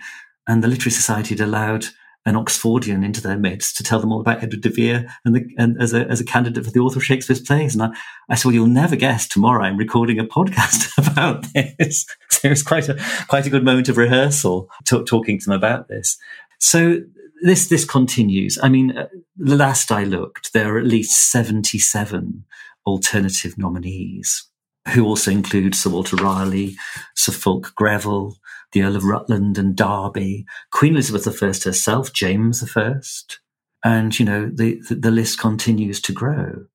and 0.48 0.64
the 0.64 0.68
literary 0.68 0.92
society 0.92 1.36
had 1.36 1.48
allowed 1.48 1.86
an 2.26 2.36
Oxfordian 2.36 3.06
into 3.06 3.22
their 3.22 3.38
midst 3.38 3.78
to 3.78 3.84
tell 3.84 4.02
them 4.02 4.12
all 4.12 4.20
about 4.20 4.44
Edward 4.44 4.60
de 4.62 4.70
Vere 4.70 5.08
and, 5.24 5.34
the, 5.34 5.46
and 5.58 5.82
as, 5.82 5.94
a, 5.94 6.06
as 6.08 6.20
a 6.20 6.26
candidate 6.26 6.66
for 6.66 6.72
the 6.72 6.82
author 6.82 7.00
of 7.00 7.06
Shakespeare's 7.06 7.40
plays. 7.40 7.74
And 7.74 7.84
I, 7.84 7.90
I 8.28 8.36
said, 8.36 8.46
well, 8.46 8.56
you'll 8.56 8.68
never 8.68 8.98
guess 8.98 9.30
tomorrow 9.30 9.64
I'm 9.64 9.78
recording 9.78 10.20
a 10.20 10.26
podcast 10.26 10.90
about 11.14 11.46
this. 11.54 12.06
so 12.30 12.40
it 12.44 12.50
was 12.50 12.64
quite 12.64 12.90
a, 12.90 13.02
quite 13.30 13.46
a 13.46 13.50
good 13.50 13.64
moment 13.64 13.88
of 13.88 13.96
rehearsal 13.96 14.70
t- 14.84 15.02
talking 15.06 15.40
to 15.40 15.46
them 15.46 15.54
about 15.54 15.88
this. 15.88 16.18
So 16.60 17.00
this, 17.42 17.68
this 17.68 17.86
continues. 17.86 18.58
I 18.62 18.70
mean, 18.70 18.98
uh, 18.98 19.08
the 19.36 19.56
last 19.56 19.92
I 19.92 20.04
looked, 20.04 20.54
there 20.54 20.76
are 20.76 20.80
at 20.80 20.86
least 20.86 21.32
77 21.32 22.46
alternative 22.86 23.58
nominees 23.58 24.48
who 24.94 25.06
also 25.06 25.32
include 25.32 25.76
Sir 25.76 25.90
Walter 25.90 26.16
Raleigh, 26.16 26.78
Sir 27.16 27.32
Fulke 27.32 27.74
Greville, 27.76 28.38
the 28.72 28.84
Earl 28.84 28.96
of 28.96 29.04
Rutland 29.04 29.58
and 29.58 29.76
Derby, 29.76 30.46
Queen 30.72 30.94
Elizabeth 30.94 31.28
I 31.28 31.48
herself, 31.48 32.14
James 32.14 32.64
I, 32.76 32.94
and 33.84 34.18
you 34.18 34.26
know 34.26 34.50
the, 34.54 34.80
the 34.90 35.12
list 35.12 35.40
continues 35.40 36.02
to 36.02 36.14
grow. 36.14 36.66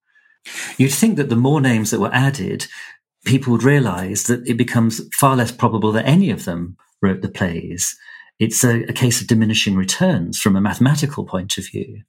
You'd 0.76 0.92
think 0.92 1.16
that 1.16 1.28
the 1.28 1.36
more 1.36 1.60
names 1.60 1.90
that 1.90 2.00
were 2.00 2.12
added, 2.12 2.66
people 3.24 3.52
would 3.52 3.62
realise 3.62 4.24
that 4.24 4.46
it 4.46 4.56
becomes 4.56 5.00
far 5.14 5.36
less 5.36 5.52
probable 5.52 5.92
that 5.92 6.06
any 6.06 6.30
of 6.30 6.44
them 6.44 6.76
wrote 7.00 7.22
the 7.22 7.28
plays. 7.28 7.96
It's 8.42 8.64
a, 8.64 8.82
a 8.88 8.92
case 8.92 9.20
of 9.20 9.28
diminishing 9.28 9.76
returns 9.76 10.40
from 10.40 10.56
a 10.56 10.60
mathematical 10.60 11.24
point 11.24 11.58
of 11.58 11.64
view, 11.70 12.02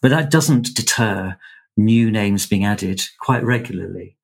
but 0.00 0.08
that 0.08 0.30
doesn't 0.30 0.74
deter 0.74 1.36
new 1.76 2.10
names 2.10 2.46
being 2.46 2.64
added 2.64 3.02
quite 3.20 3.44
regularly. 3.44 4.16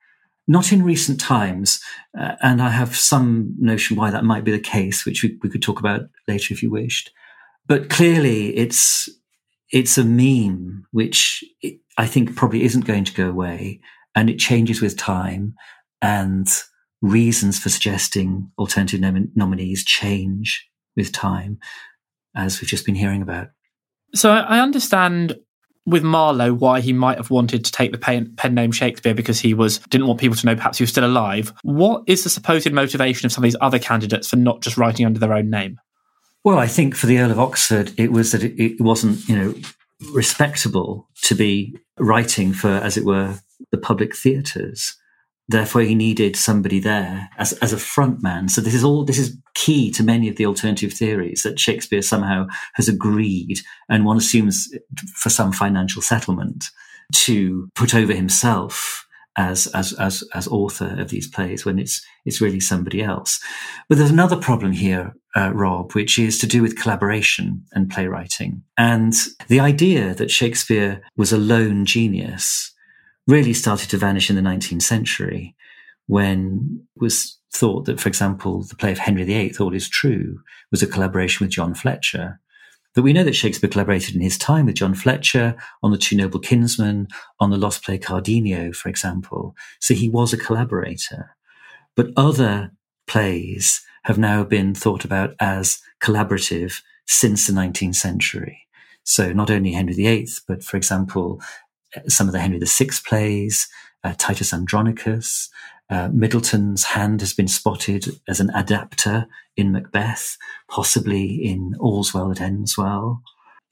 Not 0.49 0.73
in 0.73 0.83
recent 0.83 1.21
times, 1.21 1.79
uh, 2.19 2.37
and 2.41 2.63
I 2.63 2.71
have 2.71 2.97
some 2.97 3.55
notion 3.59 3.99
why 3.99 4.11
that 4.11 4.25
might 4.25 4.43
be 4.43 4.53
the 4.53 4.59
case, 4.59 5.05
which 5.05 5.23
we, 5.23 5.39
we 5.43 5.51
could 5.51 5.61
talk 5.61 5.79
about 5.79 6.09
later 6.27 6.55
if 6.55 6.63
you 6.63 6.71
wished. 6.71 7.11
But 7.67 7.91
clearly, 7.91 8.57
it's 8.57 9.11
it's 9.71 9.99
a 9.99 10.05
meme 10.05 10.87
which 10.93 11.45
I 11.99 12.07
think 12.07 12.37
probably 12.37 12.65
isn't 12.65 12.87
going 12.87 13.05
to 13.05 13.13
go 13.13 13.29
away, 13.29 13.81
and 14.15 14.31
it 14.31 14.39
changes 14.39 14.81
with 14.81 14.97
time, 14.97 15.57
and 16.01 16.49
reasons 17.03 17.59
for 17.59 17.69
suggesting 17.69 18.51
alternative 18.59 19.01
nom- 19.01 19.31
nominees 19.35 19.85
change 19.85 20.70
with 20.97 21.13
time, 21.13 21.59
as 22.35 22.61
we've 22.61 22.69
just 22.71 22.87
been 22.87 22.95
hearing 22.95 23.23
about. 23.23 23.49
So 24.15 24.31
I 24.31 24.61
understand 24.61 25.37
with 25.87 26.03
Marlowe 26.03 26.53
why 26.53 26.81
he 26.81 26.93
might 26.93 27.17
have 27.17 27.31
wanted 27.31 27.65
to 27.65 27.73
take 27.73 27.93
the 27.93 27.99
pen, 27.99 28.33
pen, 28.37 28.55
name 28.55 28.73
Shakespeare 28.73 29.15
because 29.15 29.41
he 29.41 29.55
was 29.55 29.79
didn't 29.91 30.07
want 30.07 30.21
people 30.21 30.37
to 30.37 30.47
know 30.47 30.55
perhaps 30.55 30.79
he 30.79 30.83
was 30.83 30.91
still 30.91 31.05
alive. 31.05 31.53
What 31.63 32.03
is 32.07 32.25
the 32.25 32.31
supposed 32.31 32.71
motivation 32.73 33.27
of 33.27 33.33
some 33.33 33.43
of 33.43 33.47
these 33.47 33.57
other 33.61 33.79
candidates 33.79 34.29
for 34.29 34.37
not 34.37 34.61
just 34.61 34.77
writing 34.77 35.07
under 35.07 35.19
their 35.19 35.33
own 35.33 35.51
name? 35.51 35.81
Well, 36.45 36.59
I 36.59 36.67
think 36.67 36.95
for 36.95 37.07
the 37.07 37.19
Earl 37.19 37.33
of 37.33 37.41
Oxford, 37.41 37.93
it 37.99 38.13
was 38.13 38.33
that 38.33 38.43
it, 38.43 38.59
it 38.63 38.81
wasn't, 38.81 39.29
you 39.29 39.37
know, 39.37 39.55
respectable 40.13 41.09
to 41.23 41.35
be 41.35 41.77
writing 41.99 42.53
for, 42.53 42.69
as 42.71 42.97
it 42.97 43.05
were, 43.05 43.39
the 43.71 43.79
public 43.79 44.17
theatres. 44.17 44.97
Therefore, 45.51 45.81
he 45.81 45.97
needed 45.97 46.37
somebody 46.37 46.79
there 46.79 47.29
as, 47.37 47.53
as 47.55 47.73
a 47.73 47.79
front 47.79 48.23
man. 48.23 48.49
So 48.49 48.61
this 48.61 48.73
is 48.73 48.85
all, 48.85 49.05
this 49.05 49.19
is 49.19 49.37
key 49.55 49.91
to 49.91 50.05
many 50.05 50.29
of 50.29 50.37
the 50.37 50.47
alternative 50.47 50.93
theories 50.93 51.43
that 51.43 51.59
Shakespeare 51.59 52.03
somehow 52.03 52.47
has 52.75 52.89
agreed 52.89 53.59
and 53.89 54.05
one 54.05 54.17
assumes 54.17 54.73
for 55.17 55.29
some 55.29 55.51
financial 55.51 56.03
settlement 56.03 56.67
to 57.15 57.69
put 57.75 57.97
over 57.97 58.15
himself 58.15 59.09
as, 59.37 59.67
as, 59.69 59.93
as, 59.95 60.23
as 60.35 60.47
author 60.47 61.01
of 61.01 61.09
these 61.11 61.27
plays 61.27 61.65
when 61.65 61.81
it's, 61.81 62.01
it's 62.25 62.41
really 62.41 62.61
somebody 62.61 63.03
else. 63.03 63.41
But 63.89 63.99
there's 63.99 64.11
another 64.13 64.37
problem 64.37 64.71
here, 64.71 65.17
uh, 65.35 65.51
Rob, 65.53 65.95
which 65.95 66.17
is 66.17 66.39
to 66.39 66.47
do 66.47 66.63
with 66.63 66.79
collaboration 66.79 67.65
and 67.73 67.91
playwriting. 67.91 68.63
And 68.79 69.15
the 69.49 69.59
idea 69.59 70.15
that 70.15 70.31
Shakespeare 70.31 71.03
was 71.17 71.33
a 71.33 71.39
lone 71.39 71.87
genius 71.87 72.73
really 73.27 73.55
started 73.55 73.91
to 73.91 73.97
vanish 73.97 74.31
in 74.31 74.37
the 74.37 74.43
19th 74.43 74.83
century 74.83 75.55
when 76.07 76.85
it 76.97 77.01
was 77.01 77.39
thought 77.53 77.85
that, 77.85 78.01
for 78.01 78.09
example, 78.09 78.63
the 78.63 78.77
play 78.77 78.93
of 78.93 78.99
Henry 78.99 79.25
VIII, 79.25 79.55
All 79.61 79.75
is 79.75 79.89
True, 79.89 80.41
was 80.71 80.83
a 80.83 80.87
collaboration 80.87 81.45
with 81.45 81.53
John 81.53 81.75
Fletcher. 81.75 82.41
But 82.95 83.03
we 83.03 83.13
know 83.13 83.23
that 83.23 83.37
Shakespeare 83.37 83.71
collaborated 83.71 84.17
in 84.17 84.21
his 84.21 84.37
time 84.37 84.67
with 84.67 84.75
John 84.75 84.95
Fletcher 84.95 85.57
on 85.83 85.93
The 85.93 85.99
Two 85.99 86.17
Noble 86.17 86.41
Kinsmen, 86.41 87.07
on 87.39 87.51
the 87.51 87.57
lost 87.57 87.85
play 87.85 87.99
Cardenio, 87.99 88.75
for 88.75 88.89
example. 88.89 89.55
So 89.81 89.95
he 89.95 90.09
was 90.09 90.33
a 90.33 90.37
collaborator. 90.37 91.37
But 91.95 92.09
other 92.17 92.73
plays 93.07 93.83
have 94.05 94.19
now 94.19 94.43
been 94.43 94.75
thought 94.75 95.05
about 95.05 95.35
as 95.39 95.81
collaborative 96.03 96.83
since 97.07 97.47
the 97.47 97.53
19th 97.53 97.97
century. 97.97 98.67
So 99.05 99.33
not 99.33 99.51
only 99.51 99.73
Henry 99.73 99.95
VIII, 99.95 100.29
but 100.49 100.65
for 100.65 100.77
example, 100.77 101.41
some 102.09 102.27
of 102.27 102.33
the 102.33 102.41
Henry 102.41 102.59
VI 102.59 102.89
plays, 103.05 103.69
uh, 104.05 104.15
Titus 104.19 104.53
Andronicus. 104.53 105.49
Uh, 105.89 106.09
Middleton's 106.13 106.85
hand 106.85 107.21
has 107.21 107.35
been 107.35 107.49
spotted 107.49 108.21
as 108.29 108.39
an 108.39 108.51
adapter 108.55 109.27
in 109.57 109.73
Macbeth, 109.73 110.37
possibly 110.69 111.27
in 111.27 111.75
All's 111.81 112.15
Well 112.15 112.29
That 112.29 112.41
Ends 112.41 112.79
Well. 112.79 113.23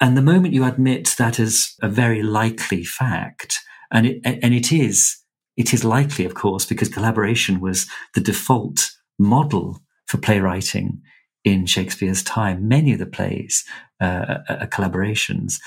And 0.00 0.16
the 0.16 0.22
moment 0.22 0.54
you 0.54 0.64
admit 0.64 1.14
that 1.18 1.38
as 1.38 1.74
a 1.80 1.88
very 1.88 2.22
likely 2.22 2.84
fact, 2.84 3.60
and 3.92 4.06
it, 4.06 4.20
and 4.24 4.52
it 4.52 4.72
is, 4.72 5.16
it 5.56 5.72
is 5.72 5.84
likely, 5.84 6.24
of 6.24 6.34
course, 6.34 6.64
because 6.64 6.88
collaboration 6.88 7.60
was 7.60 7.86
the 8.14 8.20
default 8.20 8.90
model 9.18 9.80
for 10.06 10.18
playwriting 10.18 11.00
in 11.44 11.66
Shakespeare's 11.66 12.22
time. 12.22 12.68
Many 12.68 12.92
of 12.92 12.98
the 12.98 13.06
plays 13.06 13.64
uh, 14.00 14.38
are 14.48 14.66
collaborations 14.66 15.58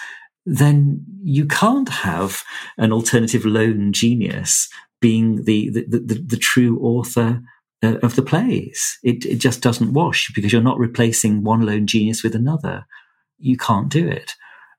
then 0.45 1.06
you 1.23 1.45
can't 1.45 1.89
have 1.89 2.43
an 2.77 2.91
alternative 2.91 3.45
lone 3.45 3.93
genius 3.93 4.69
being 4.99 5.43
the, 5.45 5.69
the, 5.69 5.86
the, 5.88 6.23
the 6.27 6.38
true 6.38 6.80
author 6.80 7.41
uh, 7.84 7.97
of 8.04 8.15
the 8.15 8.21
plays. 8.21 8.97
It, 9.04 9.25
it 9.25 9.38
just 9.38 9.62
doesn't 9.62 9.93
wash 9.93 10.32
because 10.34 10.51
you're 10.54 10.62
not 10.62 10.80
replacing 10.80 11.43
one 11.43 11.65
lone 11.65 11.88
genius 11.88 12.23
with 12.23 12.36
another. 12.36 12.86
You 13.38 13.58
can't 13.58 13.89
do 13.89 14.08
it. 14.08 14.34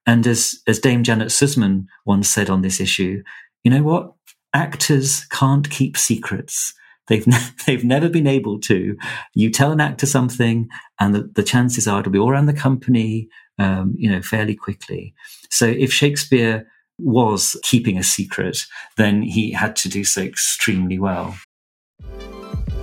And 0.07 0.27
as, 0.27 0.61
as 0.67 0.79
Dame 0.79 1.05
Janet 1.05 1.31
Suzman 1.31 1.87
once 2.07 2.29
said 2.29 2.51
on 2.51 2.63
this 2.63 2.81
issue, 2.81 3.23
you 3.63 3.71
know 3.71 3.83
what? 3.83 4.13
Actors 4.55 5.25
can't 5.27 5.69
keep 5.71 5.97
secrets. 5.97 6.75
They've 7.09 7.27
ne- 7.27 7.49
they've 7.67 7.85
never 7.85 8.09
been 8.09 8.27
able 8.27 8.61
to. 8.61 8.97
You 9.35 9.51
tell 9.51 9.73
an 9.73 9.81
actor 9.81 10.07
something, 10.07 10.69
and 11.01 11.15
the, 11.15 11.31
the 11.35 11.43
chances 11.43 11.89
are 11.89 12.01
it'll 12.01 12.13
be 12.13 12.19
all 12.19 12.31
around 12.31 12.47
the 12.47 12.53
company 12.53 13.29
um, 13.59 13.95
you 13.97 14.11
know, 14.11 14.23
fairly 14.23 14.55
quickly. 14.55 15.15
So 15.51 15.67
if 15.67 15.93
Shakespeare 15.93 16.67
was 16.99 17.59
keeping 17.63 17.99
a 17.99 18.03
secret, 18.03 18.59
then 18.97 19.23
he 19.23 19.53
had 19.53 19.77
to 19.77 19.89
do 19.89 20.05
so 20.05 20.23
extremely 20.23 20.99
well. 20.99 21.37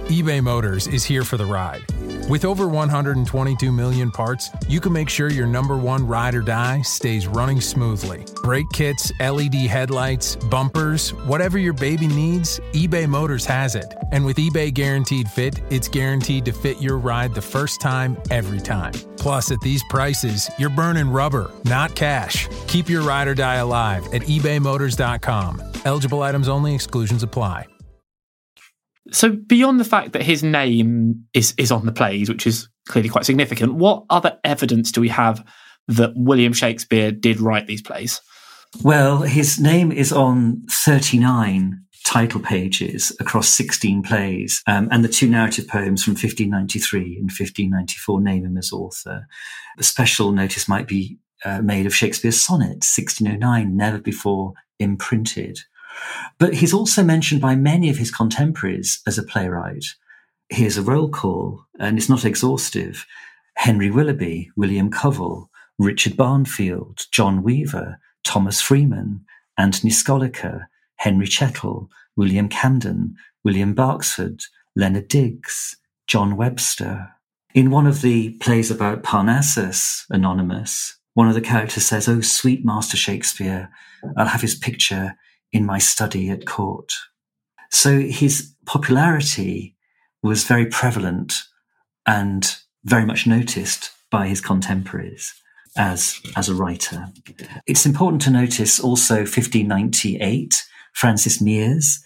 eBay 0.08 0.44
Motors 0.44 0.88
is 0.88 1.04
here 1.06 1.24
for 1.24 1.38
the 1.38 1.46
ride. 1.46 1.84
With 2.30 2.46
over 2.46 2.68
122 2.68 3.72
million 3.72 4.12
parts, 4.12 4.52
you 4.68 4.80
can 4.80 4.94
make 4.94 5.10
sure 5.10 5.32
your 5.32 5.48
number 5.48 5.78
one 5.78 6.06
ride 6.06 6.36
or 6.36 6.42
die 6.42 6.84
stays 6.84 7.26
running 7.26 7.60
smoothly. 7.60 8.24
Brake 8.44 8.70
kits, 8.72 9.12
LED 9.20 9.56
headlights, 9.56 10.36
bumpers, 10.36 11.10
whatever 11.26 11.58
your 11.58 11.74
baby 11.74 12.08
needs, 12.08 12.60
eBay 12.74 13.08
Motors 13.08 13.46
has 13.46 13.74
it. 13.74 13.96
And 14.12 14.24
with 14.24 14.38
eBay 14.38 14.72
Guaranteed 14.72 15.28
Fit, 15.28 15.60
it's 15.72 15.88
guaranteed 15.88 16.46
to 16.46 16.52
fit 16.52 16.80
your 16.80 17.00
ride 17.00 17.34
the 17.34 17.42
first 17.42 17.82
time, 17.82 18.16
every 18.30 18.60
time. 18.60 18.94
Plus, 19.20 19.52
at 19.52 19.62
these 19.62 19.84
prices, 19.90 20.50
you're 20.58 20.70
burning 20.70 21.10
rubber, 21.10 21.52
not 21.66 21.96
cash. 21.96 22.48
Keep 22.68 22.90
your 22.90 23.02
ride 23.04 23.28
or 23.28 23.36
die 23.36 23.56
alive 23.56 24.06
at 24.14 24.24
ebaymotors.com. 24.24 25.62
Eligible 25.86 26.22
items 26.24 26.48
only, 26.48 26.74
exclusions 26.74 27.22
apply. 27.22 27.68
So 29.12 29.32
beyond 29.32 29.80
the 29.80 29.86
fact 29.86 30.14
that 30.14 30.22
his 30.22 30.44
name 30.44 31.26
is 31.34 31.54
is 31.58 31.72
on 31.72 31.86
the 31.86 31.92
plays, 31.92 32.30
which 32.30 32.46
is 32.46 32.70
clearly 32.88 33.10
quite 33.10 33.26
significant, 33.26 33.74
what 33.74 34.06
other 34.10 34.38
evidence 34.44 34.92
do 34.92 35.02
we 35.02 35.10
have 35.10 35.44
that 35.88 36.14
William 36.16 36.54
Shakespeare 36.54 37.12
did 37.12 37.40
write 37.40 37.68
these 37.68 37.82
plays? 37.82 38.22
Well, 38.84 39.24
his 39.24 39.60
name 39.60 39.92
is 39.92 40.14
on 40.14 40.64
39 40.70 41.82
title 42.10 42.42
pages 42.42 43.16
across 43.20 43.50
16 43.50 44.02
plays, 44.02 44.64
um, 44.66 44.88
and 44.92 45.04
the 45.04 45.08
two 45.08 45.30
narrative 45.30 45.68
poems 45.68 46.04
from 46.04 46.14
1593 46.14 47.02
and 47.18 47.30
1594 47.30 48.22
name 48.22 48.46
him 48.46 48.58
as 48.58 48.72
author. 48.74 49.28
A 49.78 49.84
special 49.84 50.32
notice 50.32 50.68
might 50.68 50.88
be 50.88 51.20
uh, 51.46 51.62
made 51.62 51.86
of 51.86 51.94
Shakespeare's 51.94 52.42
sonnet, 52.42 52.82
1609, 52.84 53.78
never 53.78 54.00
before 54.00 54.54
imprinted. 54.80 55.60
But 56.40 56.56
he's 56.56 56.74
also 56.74 57.04
mentioned 57.04 57.42
by 57.42 57.56
many 57.56 57.92
of 57.92 57.98
his 57.98 58.10
contemporaries 58.10 59.02
as 59.06 59.20
a 59.20 59.24
playwright. 59.24 59.86
Here's 60.50 60.78
a 60.78 60.82
roll 60.82 61.10
call, 61.10 61.64
and 61.80 62.00
it's 62.00 62.10
not 62.10 62.26
exhaustive. 62.26 63.06
Henry 63.56 63.92
Willoughby, 63.92 64.50
William 64.58 64.90
Covell, 64.90 65.50
Richard 65.78 66.18
Barnfield, 66.18 67.02
John 67.12 67.44
Weever, 67.44 67.98
Thomas 68.24 68.62
Freeman, 68.62 69.26
Anthony 69.60 69.92
Scoloker, 69.92 70.66
Henry 71.00 71.26
Chettle, 71.26 71.90
William 72.16 72.50
Camden, 72.50 73.16
William 73.44 73.74
Barksford, 73.74 74.44
Leonard 74.76 75.08
Digges, 75.08 75.76
John 76.08 76.36
Webster. 76.36 77.10
In 77.54 77.72
one 77.72 77.88
of 77.88 78.02
the 78.02 78.32
plays 78.40 78.70
about 78.70 79.04
Parnassus, 79.04 80.06
Anonymous, 80.10 80.98
one 81.14 81.28
of 81.28 81.36
the 81.36 81.42
characters 81.42 81.86
says, 81.86 82.08
Oh, 82.08 82.22
sweet 82.22 82.66
Master 82.66 82.98
Shakespeare, 82.98 83.70
I'll 84.18 84.28
have 84.28 84.42
his 84.42 84.56
picture 84.56 85.16
in 85.52 85.66
my 85.66 85.78
study 85.78 86.30
at 86.30 86.46
court. 86.46 86.94
So 87.72 88.00
his 88.00 88.54
popularity 88.66 89.76
was 90.22 90.44
very 90.44 90.66
prevalent 90.66 91.44
and 92.06 92.56
very 92.84 93.06
much 93.06 93.26
noticed 93.26 93.92
by 94.12 94.28
his 94.28 94.42
contemporaries 94.42 95.34
as, 95.78 96.20
as 96.36 96.50
a 96.50 96.56
writer. 96.56 97.08
It's 97.68 97.86
important 97.86 98.22
to 98.24 98.32
notice 98.32 98.80
also 98.80 99.16
1598, 99.18 100.66
Francis 100.94 101.42
Meres 101.42 102.04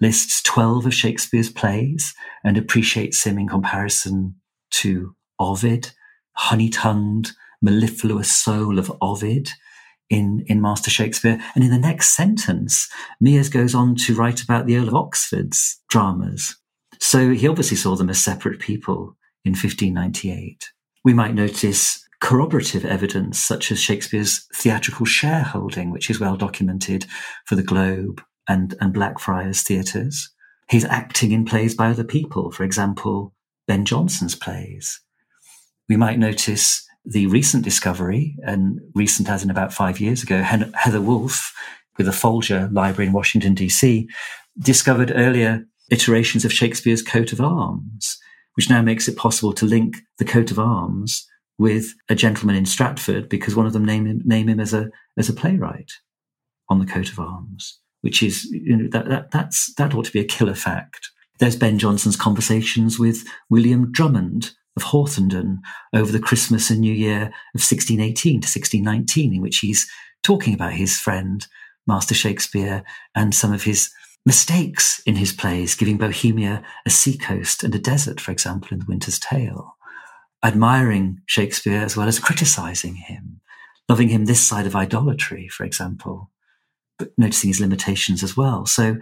lists 0.00 0.42
12 0.42 0.86
of 0.86 0.94
Shakespeare's 0.94 1.50
plays 1.50 2.14
and 2.44 2.58
appreciates 2.58 3.24
him 3.24 3.38
in 3.38 3.48
comparison 3.48 4.34
to 4.72 5.14
Ovid, 5.38 5.92
honey-tongued, 6.32 7.32
mellifluous 7.60 8.34
soul 8.34 8.78
of 8.78 8.92
Ovid 9.00 9.50
in, 10.10 10.44
in 10.46 10.60
Master 10.60 10.90
Shakespeare. 10.90 11.40
And 11.54 11.62
in 11.62 11.70
the 11.70 11.78
next 11.78 12.16
sentence, 12.16 12.88
Meres 13.20 13.48
goes 13.48 13.74
on 13.74 13.94
to 13.96 14.14
write 14.14 14.42
about 14.42 14.66
the 14.66 14.76
Earl 14.76 14.88
of 14.88 14.94
Oxford's 14.94 15.80
dramas. 15.88 16.56
So 16.98 17.30
he 17.30 17.48
obviously 17.48 17.76
saw 17.76 17.96
them 17.96 18.10
as 18.10 18.20
separate 18.20 18.60
people 18.60 19.16
in 19.44 19.52
1598. 19.52 20.70
We 21.04 21.14
might 21.14 21.34
notice 21.34 22.01
corroborative 22.22 22.84
evidence, 22.84 23.42
such 23.42 23.72
as 23.72 23.82
Shakespeare's 23.82 24.46
theatrical 24.54 25.04
shareholding, 25.04 25.90
which 25.90 26.08
is 26.08 26.20
well 26.20 26.36
documented 26.36 27.04
for 27.46 27.56
the 27.56 27.64
Globe 27.64 28.22
and, 28.48 28.76
and 28.80 28.94
Blackfriars 28.94 29.62
theatres. 29.62 30.30
He's 30.70 30.84
acting 30.84 31.32
in 31.32 31.44
plays 31.44 31.74
by 31.74 31.90
other 31.90 32.04
people, 32.04 32.52
for 32.52 32.62
example, 32.62 33.34
Ben 33.66 33.84
Jonson's 33.84 34.36
plays. 34.36 35.00
We 35.88 35.96
might 35.96 36.20
notice 36.20 36.86
the 37.04 37.26
recent 37.26 37.64
discovery, 37.64 38.36
and 38.46 38.78
recent 38.94 39.28
as 39.28 39.42
in 39.42 39.50
about 39.50 39.72
five 39.72 39.98
years 39.98 40.22
ago, 40.22 40.42
Heather 40.42 41.00
Wolfe 41.00 41.52
with 41.98 42.06
the 42.06 42.12
Folger 42.12 42.68
Library 42.72 43.08
in 43.08 43.12
Washington, 43.12 43.54
D.C., 43.54 44.08
discovered 44.60 45.12
earlier 45.12 45.64
iterations 45.90 46.44
of 46.44 46.52
Shakespeare's 46.52 47.02
coat 47.02 47.32
of 47.32 47.40
arms, 47.40 48.16
which 48.54 48.70
now 48.70 48.80
makes 48.80 49.08
it 49.08 49.16
possible 49.16 49.52
to 49.54 49.66
link 49.66 49.96
the 50.18 50.24
coat 50.24 50.52
of 50.52 50.60
arms 50.60 51.26
with 51.58 51.94
a 52.08 52.14
gentleman 52.14 52.56
in 52.56 52.66
Stratford 52.66 53.28
because 53.28 53.54
one 53.54 53.66
of 53.66 53.72
them 53.72 53.84
name 53.84 54.06
him, 54.06 54.22
name 54.24 54.48
him 54.48 54.60
as 54.60 54.72
a 54.72 54.90
as 55.16 55.28
a 55.28 55.34
playwright 55.34 55.92
on 56.68 56.78
the 56.78 56.86
coat 56.86 57.10
of 57.10 57.18
arms 57.18 57.78
which 58.02 58.22
is 58.22 58.44
you 58.44 58.76
know 58.76 58.88
that, 58.90 59.08
that 59.08 59.30
that's 59.30 59.72
that 59.74 59.94
ought 59.94 60.04
to 60.04 60.12
be 60.12 60.20
a 60.20 60.24
killer 60.24 60.54
fact. 60.54 61.08
There's 61.38 61.56
Ben 61.56 61.78
Jonson's 61.78 62.16
conversations 62.16 62.98
with 62.98 63.24
William 63.48 63.90
Drummond 63.90 64.52
of 64.76 64.84
Hawthornden 64.84 65.58
over 65.94 66.12
the 66.12 66.20
Christmas 66.20 66.70
and 66.70 66.80
New 66.80 66.92
Year 66.92 67.22
of 67.54 67.60
1618 67.60 68.32
to 68.40 68.46
1619, 68.46 69.34
in 69.34 69.40
which 69.40 69.58
he's 69.58 69.90
talking 70.22 70.54
about 70.54 70.72
his 70.72 70.98
friend 70.98 71.46
Master 71.86 72.14
Shakespeare 72.14 72.84
and 73.14 73.34
some 73.34 73.52
of 73.52 73.64
his 73.64 73.90
mistakes 74.24 75.02
in 75.04 75.16
his 75.16 75.32
plays, 75.32 75.74
giving 75.74 75.98
Bohemia 75.98 76.62
a 76.86 76.90
seacoast 76.90 77.64
and 77.64 77.74
a 77.74 77.78
desert, 77.78 78.20
for 78.20 78.30
example, 78.30 78.68
in 78.70 78.78
The 78.78 78.86
Winter's 78.86 79.18
Tale, 79.18 79.74
admiring 80.44 81.20
Shakespeare 81.26 81.80
as 81.80 81.96
well 81.96 82.08
as 82.08 82.18
criticizing 82.18 82.96
him, 82.96 83.40
loving 83.88 84.08
him 84.08 84.24
this 84.24 84.40
side 84.40 84.66
of 84.66 84.76
idolatry, 84.76 85.48
for 85.48 85.64
example 85.64 86.30
but 87.02 87.10
noticing 87.18 87.48
his 87.48 87.60
limitations 87.60 88.22
as 88.22 88.36
well. 88.36 88.64
So, 88.64 88.96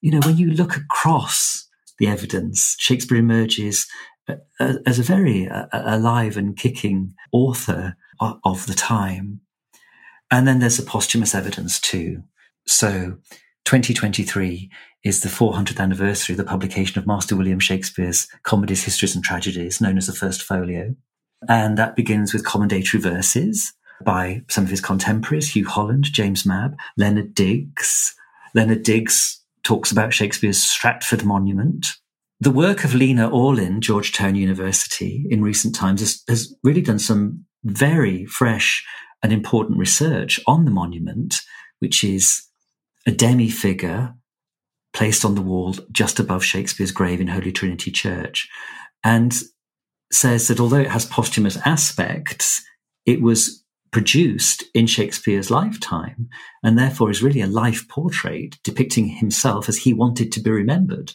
you 0.00 0.10
know, 0.10 0.20
when 0.24 0.36
you 0.36 0.50
look 0.50 0.76
across 0.76 1.68
the 1.98 2.08
evidence, 2.08 2.76
Shakespeare 2.78 3.18
emerges 3.18 3.86
uh, 4.28 4.36
uh, 4.58 4.74
as 4.86 4.98
a 4.98 5.04
very 5.04 5.48
uh, 5.48 5.66
alive 5.72 6.36
and 6.36 6.56
kicking 6.56 7.14
author 7.32 7.96
of 8.20 8.66
the 8.66 8.74
time. 8.74 9.40
And 10.30 10.48
then 10.48 10.58
there's 10.58 10.78
the 10.78 10.82
posthumous 10.82 11.34
evidence 11.34 11.80
too. 11.80 12.24
So 12.66 13.18
2023 13.64 14.70
is 15.04 15.20
the 15.20 15.28
400th 15.28 15.80
anniversary 15.80 16.34
of 16.34 16.36
the 16.36 16.44
publication 16.44 16.98
of 16.98 17.06
Master 17.06 17.34
William 17.34 17.58
Shakespeare's 17.58 18.28
Comedies, 18.42 18.84
Histories 18.84 19.14
and 19.14 19.24
Tragedies, 19.24 19.80
known 19.80 19.96
as 19.96 20.06
the 20.06 20.12
First 20.12 20.42
Folio. 20.42 20.94
And 21.48 21.78
that 21.78 21.96
begins 21.96 22.32
with 22.32 22.44
commendatory 22.44 23.00
verses 23.00 23.72
by 24.04 24.42
some 24.48 24.64
of 24.64 24.70
his 24.70 24.80
contemporaries, 24.80 25.50
Hugh 25.50 25.66
Holland, 25.66 26.04
James 26.04 26.44
Mabbe, 26.44 26.76
Leonard 26.96 27.34
Digges. 27.34 28.14
Leonard 28.54 28.82
Digges 28.82 29.40
talks 29.62 29.90
about 29.90 30.12
Shakespeare's 30.12 30.62
Stratford 30.62 31.24
Monument. 31.24 31.86
The 32.40 32.50
work 32.50 32.84
of 32.84 32.94
Lena 32.94 33.28
Orlin, 33.30 33.80
Georgetown 33.80 34.34
University, 34.34 35.26
in 35.30 35.42
recent 35.42 35.74
times 35.74 36.00
has, 36.00 36.22
has 36.28 36.54
really 36.62 36.82
done 36.82 36.98
some 36.98 37.44
very 37.64 38.26
fresh 38.26 38.84
and 39.22 39.32
important 39.32 39.78
research 39.78 40.38
on 40.46 40.66
the 40.66 40.70
monument, 40.70 41.40
which 41.78 42.04
is 42.04 42.46
a 43.06 43.12
demi 43.12 43.50
figure 43.50 44.14
placed 44.92 45.24
on 45.24 45.34
the 45.34 45.42
wall 45.42 45.74
just 45.90 46.20
above 46.20 46.44
Shakespeare's 46.44 46.92
grave 46.92 47.20
in 47.20 47.28
Holy 47.28 47.52
Trinity 47.52 47.90
Church, 47.90 48.48
and 49.02 49.34
says 50.12 50.48
that 50.48 50.60
although 50.60 50.78
it 50.78 50.90
has 50.90 51.04
posthumous 51.04 51.58
aspects, 51.64 52.62
it 53.04 53.20
was 53.20 53.64
produced 53.90 54.64
in 54.74 54.86
Shakespeare's 54.86 55.50
lifetime, 55.50 56.28
and 56.62 56.78
therefore 56.78 57.10
is 57.10 57.22
really 57.22 57.40
a 57.40 57.46
life 57.46 57.86
portrait 57.88 58.58
depicting 58.64 59.08
himself 59.08 59.68
as 59.68 59.78
he 59.78 59.92
wanted 59.92 60.32
to 60.32 60.40
be 60.40 60.50
remembered 60.50 61.12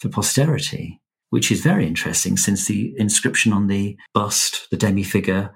for 0.00 0.08
posterity, 0.08 1.00
which 1.30 1.50
is 1.50 1.60
very 1.60 1.86
interesting 1.86 2.36
since 2.36 2.66
the 2.66 2.94
inscription 2.98 3.52
on 3.52 3.66
the 3.66 3.96
bust, 4.12 4.68
the 4.70 4.76
demi 4.76 5.02
figure, 5.02 5.54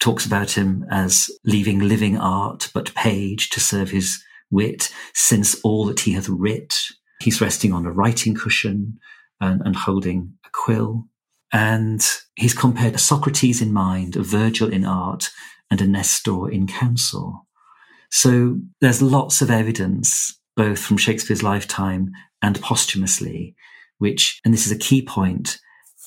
talks 0.00 0.26
about 0.26 0.52
him 0.52 0.84
as 0.90 1.30
leaving 1.44 1.78
living 1.78 2.18
art 2.18 2.68
but 2.74 2.92
page 2.94 3.50
to 3.50 3.60
serve 3.60 3.90
his 3.90 4.20
wit, 4.52 4.92
since 5.14 5.60
all 5.62 5.86
that 5.86 6.00
he 6.00 6.12
hath 6.12 6.28
writ. 6.28 6.78
He's 7.20 7.40
resting 7.40 7.72
on 7.72 7.86
a 7.86 7.92
writing 7.92 8.34
cushion 8.34 8.98
and, 9.40 9.60
and 9.64 9.74
holding 9.74 10.34
a 10.46 10.48
quill. 10.52 11.08
And 11.52 12.06
he's 12.36 12.54
compared 12.54 12.94
a 12.94 12.98
Socrates 12.98 13.60
in 13.60 13.72
mind, 13.72 14.16
a 14.16 14.22
Virgil 14.22 14.72
in 14.72 14.84
art, 14.84 15.30
and 15.70 15.80
a 15.80 15.86
Nestor 15.86 16.50
in 16.50 16.66
council. 16.66 17.46
So 18.10 18.58
there's 18.80 19.02
lots 19.02 19.40
of 19.40 19.50
evidence, 19.50 20.38
both 20.54 20.78
from 20.78 20.98
Shakespeare's 20.98 21.42
lifetime 21.42 22.10
and 22.42 22.60
posthumously, 22.60 23.54
which, 23.98 24.40
and 24.44 24.52
this 24.52 24.66
is 24.66 24.72
a 24.72 24.78
key 24.78 25.02
point, 25.02 25.58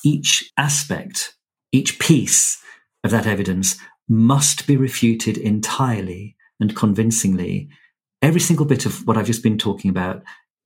each 0.04 0.52
aspect, 0.56 1.34
each 1.72 1.98
piece 1.98 2.62
of 3.02 3.10
that 3.10 3.26
evidence 3.26 3.76
must 4.08 4.66
be 4.66 4.76
refuted 4.76 5.36
entirely 5.36 6.36
and 6.60 6.76
convincingly. 6.76 7.68
Every 8.22 8.40
single 8.40 8.66
bit 8.66 8.86
of 8.86 9.06
what 9.06 9.16
I've 9.16 9.26
just 9.26 9.42
been 9.42 9.58
talking 9.58 9.90
about, 9.90 10.22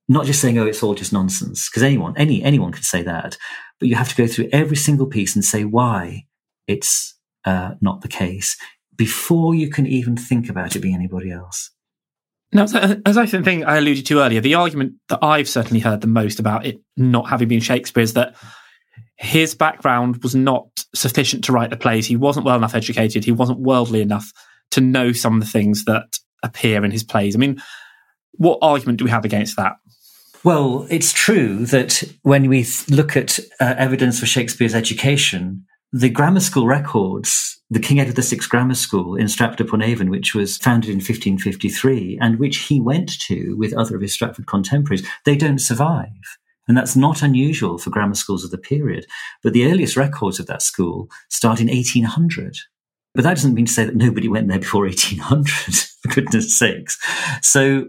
not 0.08 0.26
just 0.26 0.40
saying, 0.40 0.58
oh, 0.58 0.66
it's 0.66 0.82
all 0.82 0.94
just 0.94 1.12
nonsense, 1.12 1.68
because 1.68 1.82
anyone, 1.82 2.14
any, 2.16 2.42
anyone 2.42 2.72
can 2.72 2.82
say 2.82 3.02
that, 3.02 3.36
but 3.78 3.88
you 3.88 3.94
have 3.94 4.08
to 4.08 4.16
go 4.16 4.26
through 4.26 4.48
every 4.52 4.76
single 4.76 5.06
piece 5.06 5.34
and 5.34 5.44
say 5.44 5.64
why 5.64 6.24
it's 6.66 7.16
uh, 7.44 7.72
not 7.80 8.02
the 8.02 8.08
case 8.08 8.56
before 8.96 9.54
you 9.54 9.70
can 9.70 9.86
even 9.86 10.16
think 10.16 10.48
about 10.48 10.76
it 10.76 10.80
being 10.80 10.94
anybody 10.94 11.30
else. 11.30 11.70
Now, 12.52 12.64
as 13.06 13.16
I 13.16 13.26
think 13.26 13.64
I 13.64 13.78
alluded 13.78 14.04
to 14.06 14.20
earlier, 14.20 14.40
the 14.40 14.56
argument 14.56 14.94
that 15.08 15.20
I've 15.22 15.48
certainly 15.48 15.80
heard 15.80 16.00
the 16.00 16.08
most 16.08 16.40
about 16.40 16.66
it 16.66 16.80
not 16.96 17.28
having 17.28 17.48
been 17.48 17.60
Shakespeare 17.60 18.02
is 18.02 18.14
that 18.14 18.34
his 19.16 19.54
background 19.54 20.22
was 20.22 20.34
not 20.34 20.66
sufficient 20.94 21.44
to 21.44 21.52
write 21.52 21.70
the 21.70 21.76
plays. 21.76 22.06
He 22.06 22.16
wasn't 22.16 22.44
well 22.44 22.56
enough 22.56 22.74
educated. 22.74 23.24
He 23.24 23.32
wasn't 23.32 23.60
worldly 23.60 24.00
enough 24.00 24.32
to 24.72 24.80
know 24.80 25.12
some 25.12 25.34
of 25.34 25.40
the 25.40 25.50
things 25.50 25.84
that 25.84 26.18
appear 26.42 26.84
in 26.84 26.90
his 26.90 27.04
plays. 27.04 27.34
I 27.34 27.38
mean, 27.38 27.62
what 28.32 28.58
argument 28.62 28.98
do 28.98 29.04
we 29.04 29.10
have 29.10 29.24
against 29.24 29.56
that? 29.56 29.76
Well, 30.42 30.86
it's 30.88 31.12
true 31.12 31.66
that 31.66 32.02
when 32.22 32.48
we 32.48 32.66
look 32.88 33.16
at 33.16 33.38
uh, 33.60 33.74
evidence 33.76 34.20
for 34.20 34.26
Shakespeare's 34.26 34.74
education, 34.74 35.66
the 35.92 36.08
grammar 36.08 36.40
school 36.40 36.66
records, 36.66 37.60
the 37.68 37.80
King 37.80 38.00
Edward 38.00 38.16
VI 38.16 38.38
Grammar 38.48 38.74
School 38.74 39.16
in 39.16 39.28
Stratford 39.28 39.60
upon 39.60 39.82
Avon, 39.82 40.08
which 40.08 40.34
was 40.34 40.56
founded 40.56 40.88
in 40.88 40.96
1553 40.96 42.18
and 42.20 42.38
which 42.38 42.58
he 42.58 42.80
went 42.80 43.20
to 43.22 43.54
with 43.56 43.74
other 43.74 43.96
of 43.96 44.02
his 44.02 44.12
Stratford 44.12 44.46
contemporaries, 44.46 45.06
they 45.24 45.36
don't 45.36 45.60
survive. 45.60 46.08
And 46.68 46.76
that's 46.76 46.96
not 46.96 47.22
unusual 47.22 47.78
for 47.78 47.90
grammar 47.90 48.14
schools 48.14 48.44
of 48.44 48.52
the 48.52 48.58
period. 48.58 49.06
But 49.42 49.52
the 49.52 49.66
earliest 49.66 49.96
records 49.96 50.38
of 50.38 50.46
that 50.46 50.62
school 50.62 51.08
start 51.28 51.60
in 51.60 51.66
1800. 51.66 52.56
But 53.14 53.24
that 53.24 53.34
doesn't 53.34 53.54
mean 53.54 53.66
to 53.66 53.72
say 53.72 53.84
that 53.84 53.96
nobody 53.96 54.28
went 54.28 54.48
there 54.48 54.60
before 54.60 54.84
1800, 54.84 55.48
goodness 56.14 56.58
sakes. 56.58 56.98
So 57.42 57.86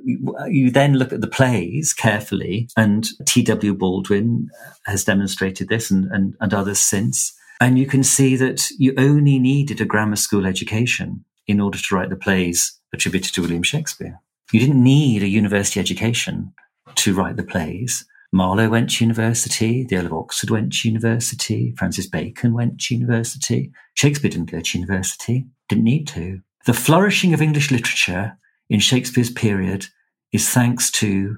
you 0.47 0.71
then 0.71 0.95
look 0.95 1.13
at 1.13 1.21
the 1.21 1.27
plays 1.27 1.93
carefully, 1.93 2.69
and 2.75 3.07
T.W. 3.25 3.73
Baldwin 3.73 4.49
has 4.85 5.03
demonstrated 5.03 5.69
this 5.69 5.91
and, 5.91 6.11
and, 6.11 6.35
and 6.39 6.53
others 6.53 6.79
since. 6.79 7.33
And 7.59 7.77
you 7.77 7.85
can 7.85 8.03
see 8.03 8.35
that 8.37 8.67
you 8.77 8.93
only 8.97 9.37
needed 9.37 9.81
a 9.81 9.85
grammar 9.85 10.15
school 10.15 10.45
education 10.45 11.23
in 11.47 11.59
order 11.59 11.77
to 11.77 11.95
write 11.95 12.09
the 12.09 12.15
plays 12.15 12.79
attributed 12.93 13.33
to 13.33 13.41
William 13.41 13.63
Shakespeare. 13.63 14.19
You 14.51 14.59
didn't 14.59 14.83
need 14.83 15.23
a 15.23 15.27
university 15.27 15.79
education 15.79 16.53
to 16.95 17.13
write 17.13 17.37
the 17.37 17.43
plays. 17.43 18.05
Marlowe 18.33 18.69
went 18.69 18.89
to 18.91 19.03
university, 19.03 19.83
the 19.83 19.97
Earl 19.97 20.05
of 20.05 20.13
Oxford 20.13 20.49
went 20.49 20.73
to 20.73 20.87
university, 20.87 21.73
Francis 21.77 22.07
Bacon 22.07 22.53
went 22.53 22.79
to 22.81 22.95
university. 22.95 23.71
Shakespeare 23.93 24.31
didn't 24.31 24.51
go 24.51 24.61
to 24.61 24.77
university, 24.77 25.47
didn't 25.67 25.83
need 25.83 26.07
to. 26.09 26.41
The 26.65 26.73
flourishing 26.73 27.33
of 27.33 27.41
English 27.41 27.71
literature 27.71 28.37
in 28.69 28.79
Shakespeare's 28.79 29.31
period 29.31 29.87
is 30.31 30.49
thanks 30.49 30.91
to 30.91 31.37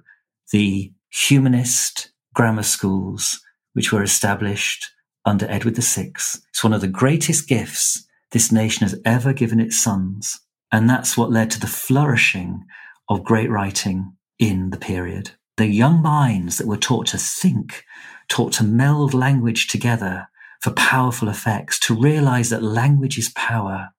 the 0.52 0.92
humanist 1.10 2.12
grammar 2.34 2.64
schools 2.64 3.40
which 3.74 3.94
were 3.94 4.04
established 4.04 4.92
under 5.26 5.50
Edward 5.50 5.78
VI. 5.78 6.12
It's 6.16 6.64
one 6.64 6.74
of 6.74 6.82
the 6.82 6.88
greatest 6.88 7.48
gifts 7.48 8.06
this 8.32 8.52
nation 8.52 8.88
has 8.88 9.00
ever 9.06 9.32
given 9.32 9.60
its 9.60 9.82
sons. 9.82 10.42
And 10.72 10.90
that's 10.90 11.16
what 11.16 11.32
led 11.32 11.52
to 11.52 11.60
the 11.60 11.68
flourishing 11.68 12.66
of 13.08 13.24
great 13.24 13.50
writing 13.50 14.18
in 14.40 14.72
the 14.72 14.78
period. 14.78 15.32
The 15.58 15.68
young 15.68 16.02
minds 16.02 16.58
that 16.58 16.68
were 16.68 16.78
taught 16.78 17.08
to 17.08 17.18
think, 17.18 17.86
taught 18.28 18.54
to 18.54 18.64
meld 18.64 19.14
language 19.14 19.68
together 19.68 20.28
for 20.62 20.72
powerful 20.72 21.30
effects, 21.30 21.80
to 21.82 21.96
realize 21.96 22.50
that 22.50 22.64
language 22.64 23.18
is 23.18 23.30
power. 23.30 23.90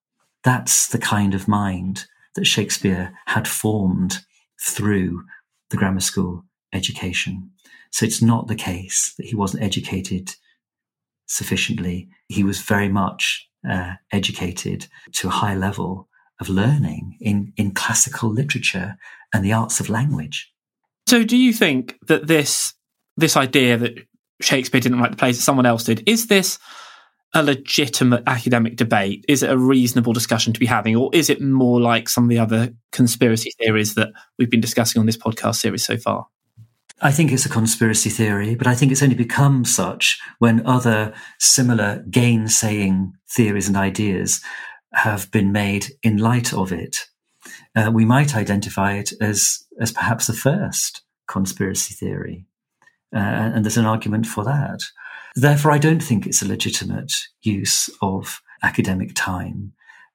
That's 0.45 0.89
the 0.89 0.99
kind 0.99 1.35
of 1.35 1.49
mind 1.49 2.05
that 2.35 2.47
Shakespeare 2.47 3.15
had 3.27 3.49
formed 3.49 4.19
through 4.61 5.25
the 5.71 5.77
grammar 5.77 6.01
school 6.01 6.45
education. 6.73 7.51
So 7.91 8.05
it's 8.05 8.23
not 8.23 8.49
the 8.49 8.55
case 8.55 9.15
that 9.17 9.27
he 9.27 9.35
wasn't 9.35 9.63
educated 9.63 10.35
sufficiently. 11.27 12.09
He 12.29 12.45
was 12.45 12.61
very 12.61 12.89
much 12.89 13.49
uh, 13.69 13.95
educated 14.13 14.89
to 15.13 15.29
a 15.29 15.33
high 15.33 15.55
level 15.55 16.09
of 16.41 16.49
learning 16.49 17.17
in, 17.21 17.53
in 17.57 17.73
classical 17.73 18.29
literature 18.29 18.97
and 19.33 19.45
the 19.45 19.53
arts 19.53 19.81
of 19.81 19.89
language. 19.89 20.53
So, 21.07 21.23
do 21.23 21.37
you 21.37 21.53
think 21.53 21.99
that 22.07 22.27
this 22.27 22.75
this 23.17 23.37
idea 23.37 23.77
that 23.77 23.99
Shakespeare 24.41 24.81
didn't 24.81 24.99
write 24.99 25.13
the 25.13 25.17
plays 25.17 25.37
that 25.37 25.45
someone 25.45 25.67
else 25.67 25.85
did 25.85 26.03
is 26.09 26.27
this 26.27 26.59
a 27.35 27.43
legitimate 27.43 28.23
academic 28.27 28.77
debate? 28.77 29.25
Is 29.29 29.43
it 29.43 29.51
a 29.51 29.59
reasonable 29.59 30.13
discussion 30.13 30.53
to 30.53 30.61
be 30.61 30.67
having, 30.67 30.97
or 30.97 31.11
is 31.13 31.29
it 31.29 31.43
more 31.43 31.81
like 31.81 32.09
some 32.09 32.25
of 32.25 32.31
the 32.31 32.39
other 32.39 32.73
conspiracy 32.93 33.51
theories 33.59 33.95
that 33.95 34.13
we've 34.39 34.51
been 34.51 34.61
discussing 34.61 35.01
on 35.01 35.07
this 35.07 35.17
podcast 35.17 35.57
series 35.57 35.85
so 35.85 35.97
far? 35.97 36.27
I 37.01 37.11
think 37.11 37.33
it's 37.33 37.45
a 37.45 37.51
conspiracy 37.51 38.09
theory, 38.09 38.55
but 38.55 38.69
I 38.69 38.75
think 38.75 38.93
it's 38.93 39.03
only 39.03 39.17
become 39.17 39.65
such 39.65 40.21
when 40.39 40.65
other 40.65 41.13
similar 41.41 42.05
gainsaying 42.09 43.13
theories 43.29 43.67
and 43.67 43.77
ideas 43.77 44.41
have 44.93 45.31
been 45.33 45.51
made 45.51 45.89
in 46.05 46.19
light 46.19 46.55
of 46.55 46.73
it. 46.73 47.09
Uh, 47.75 47.91
we 47.93 48.05
might 48.05 48.37
identify 48.37 48.93
it 48.95 49.13
as 49.21 49.65
as 49.81 49.91
perhaps 49.91 50.29
the 50.29 50.33
first 50.33 51.03
conspiracy 51.27 51.95
theory, 51.95 52.47
uh, 53.15 53.19
and 53.19 53.65
there's 53.65 53.77
an 53.77 53.87
argument 53.87 54.27
for 54.27 54.45
that. 54.45 54.81
Therefore, 55.37 55.73
I 55.73 55.79
don't 55.79 56.03
think 56.03 56.27
it's 56.27 56.43
a 56.43 56.49
legitimate 56.49 57.13
use 57.43 57.91
of 58.01 58.41
academic 58.63 59.13
time. 59.15 59.73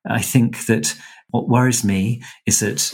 I 0.07 0.21
think 0.21 0.65
that 0.67 0.95
what 1.29 1.49
worries 1.49 1.83
me 1.83 2.23
is 2.45 2.59
that 2.61 2.93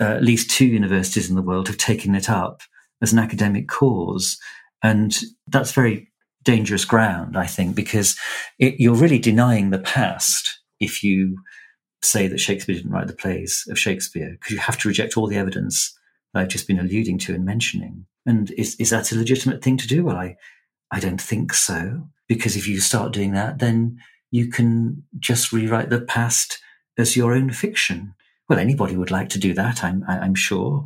uh, 0.00 0.16
at 0.16 0.22
least 0.22 0.50
two 0.50 0.66
universities 0.66 1.28
in 1.28 1.36
the 1.36 1.42
world 1.42 1.68
have 1.68 1.78
taken 1.78 2.14
it 2.14 2.28
up 2.28 2.60
as 3.02 3.12
an 3.12 3.18
academic 3.18 3.68
cause. 3.68 4.38
And 4.82 5.18
that's 5.46 5.72
very 5.72 6.12
dangerous 6.42 6.84
ground, 6.84 7.36
I 7.36 7.46
think, 7.46 7.74
because 7.74 8.16
it, 8.58 8.74
you're 8.78 8.94
really 8.94 9.18
denying 9.18 9.70
the 9.70 9.78
past 9.78 10.60
if 10.80 11.02
you 11.02 11.38
say 12.02 12.28
that 12.28 12.38
Shakespeare 12.38 12.76
didn't 12.76 12.90
write 12.90 13.06
the 13.06 13.14
plays 13.14 13.64
of 13.70 13.78
Shakespeare, 13.78 14.32
because 14.32 14.52
you 14.52 14.58
have 14.58 14.78
to 14.78 14.88
reject 14.88 15.16
all 15.16 15.26
the 15.26 15.38
evidence 15.38 15.98
that 16.32 16.40
I've 16.40 16.48
just 16.48 16.68
been 16.68 16.78
alluding 16.78 17.18
to 17.20 17.34
and 17.34 17.46
mentioning. 17.46 18.04
And 18.26 18.50
is, 18.52 18.76
is 18.76 18.90
that 18.90 19.10
a 19.10 19.16
legitimate 19.16 19.62
thing 19.64 19.78
to 19.78 19.88
do? 19.88 20.04
Well, 20.04 20.16
I, 20.16 20.36
I 20.90 21.00
don't 21.00 21.20
think 21.20 21.52
so, 21.52 22.08
because 22.28 22.56
if 22.56 22.66
you 22.68 22.80
start 22.80 23.12
doing 23.12 23.32
that, 23.32 23.58
then 23.58 23.98
you 24.30 24.48
can 24.48 25.04
just 25.18 25.52
rewrite 25.52 25.90
the 25.90 26.00
past 26.00 26.58
as 26.98 27.16
your 27.16 27.34
own 27.34 27.50
fiction. 27.50 28.14
Well, 28.48 28.58
anybody 28.58 28.96
would 28.96 29.10
like 29.10 29.28
to 29.30 29.38
do 29.38 29.54
that, 29.54 29.82
I'm, 29.82 30.04
I'm 30.08 30.34
sure. 30.34 30.84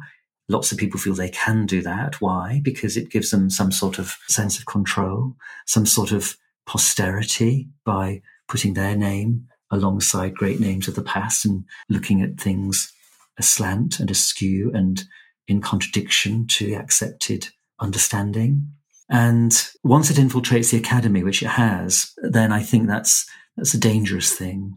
Lots 0.49 0.73
of 0.73 0.79
people 0.79 0.99
feel 0.99 1.15
they 1.15 1.29
can 1.29 1.67
do 1.67 1.83
that. 1.83 2.21
Why? 2.21 2.61
Because 2.63 2.97
it 2.97 3.11
gives 3.11 3.31
them 3.31 3.51
some 3.51 3.71
sort 3.71 3.99
of 3.99 4.17
sense 4.29 4.59
of 4.59 4.65
control, 4.65 5.37
some 5.67 5.85
sort 5.85 6.13
of 6.13 6.37
posterity 6.67 7.69
by 7.85 8.23
putting 8.49 8.75
their 8.75 8.97
name 8.97 9.49
alongside 9.71 10.35
great 10.35 10.61
names 10.61 10.89
of 10.89 10.95
the 10.95 11.03
past 11.03 11.45
and 11.45 11.65
looking 11.89 12.23
at 12.23 12.41
things 12.41 12.93
aslant 13.39 14.01
and 14.01 14.11
askew 14.11 14.71
and 14.75 15.05
in 15.47 15.61
contradiction 15.61 16.47
to 16.47 16.67
the 16.67 16.75
accepted 16.75 17.49
understanding. 17.81 18.71
And 19.11 19.53
once 19.83 20.11
it 20.11 20.19
infiltrates 20.19 20.71
the 20.71 20.79
academy, 20.79 21.23
which 21.23 21.43
it 21.43 21.49
has, 21.49 22.13
then 22.19 22.53
I 22.53 22.63
think 22.63 22.87
that's 22.87 23.27
that's 23.57 23.75
a 23.75 23.81
dangerous 23.81 24.33
thing. 24.33 24.77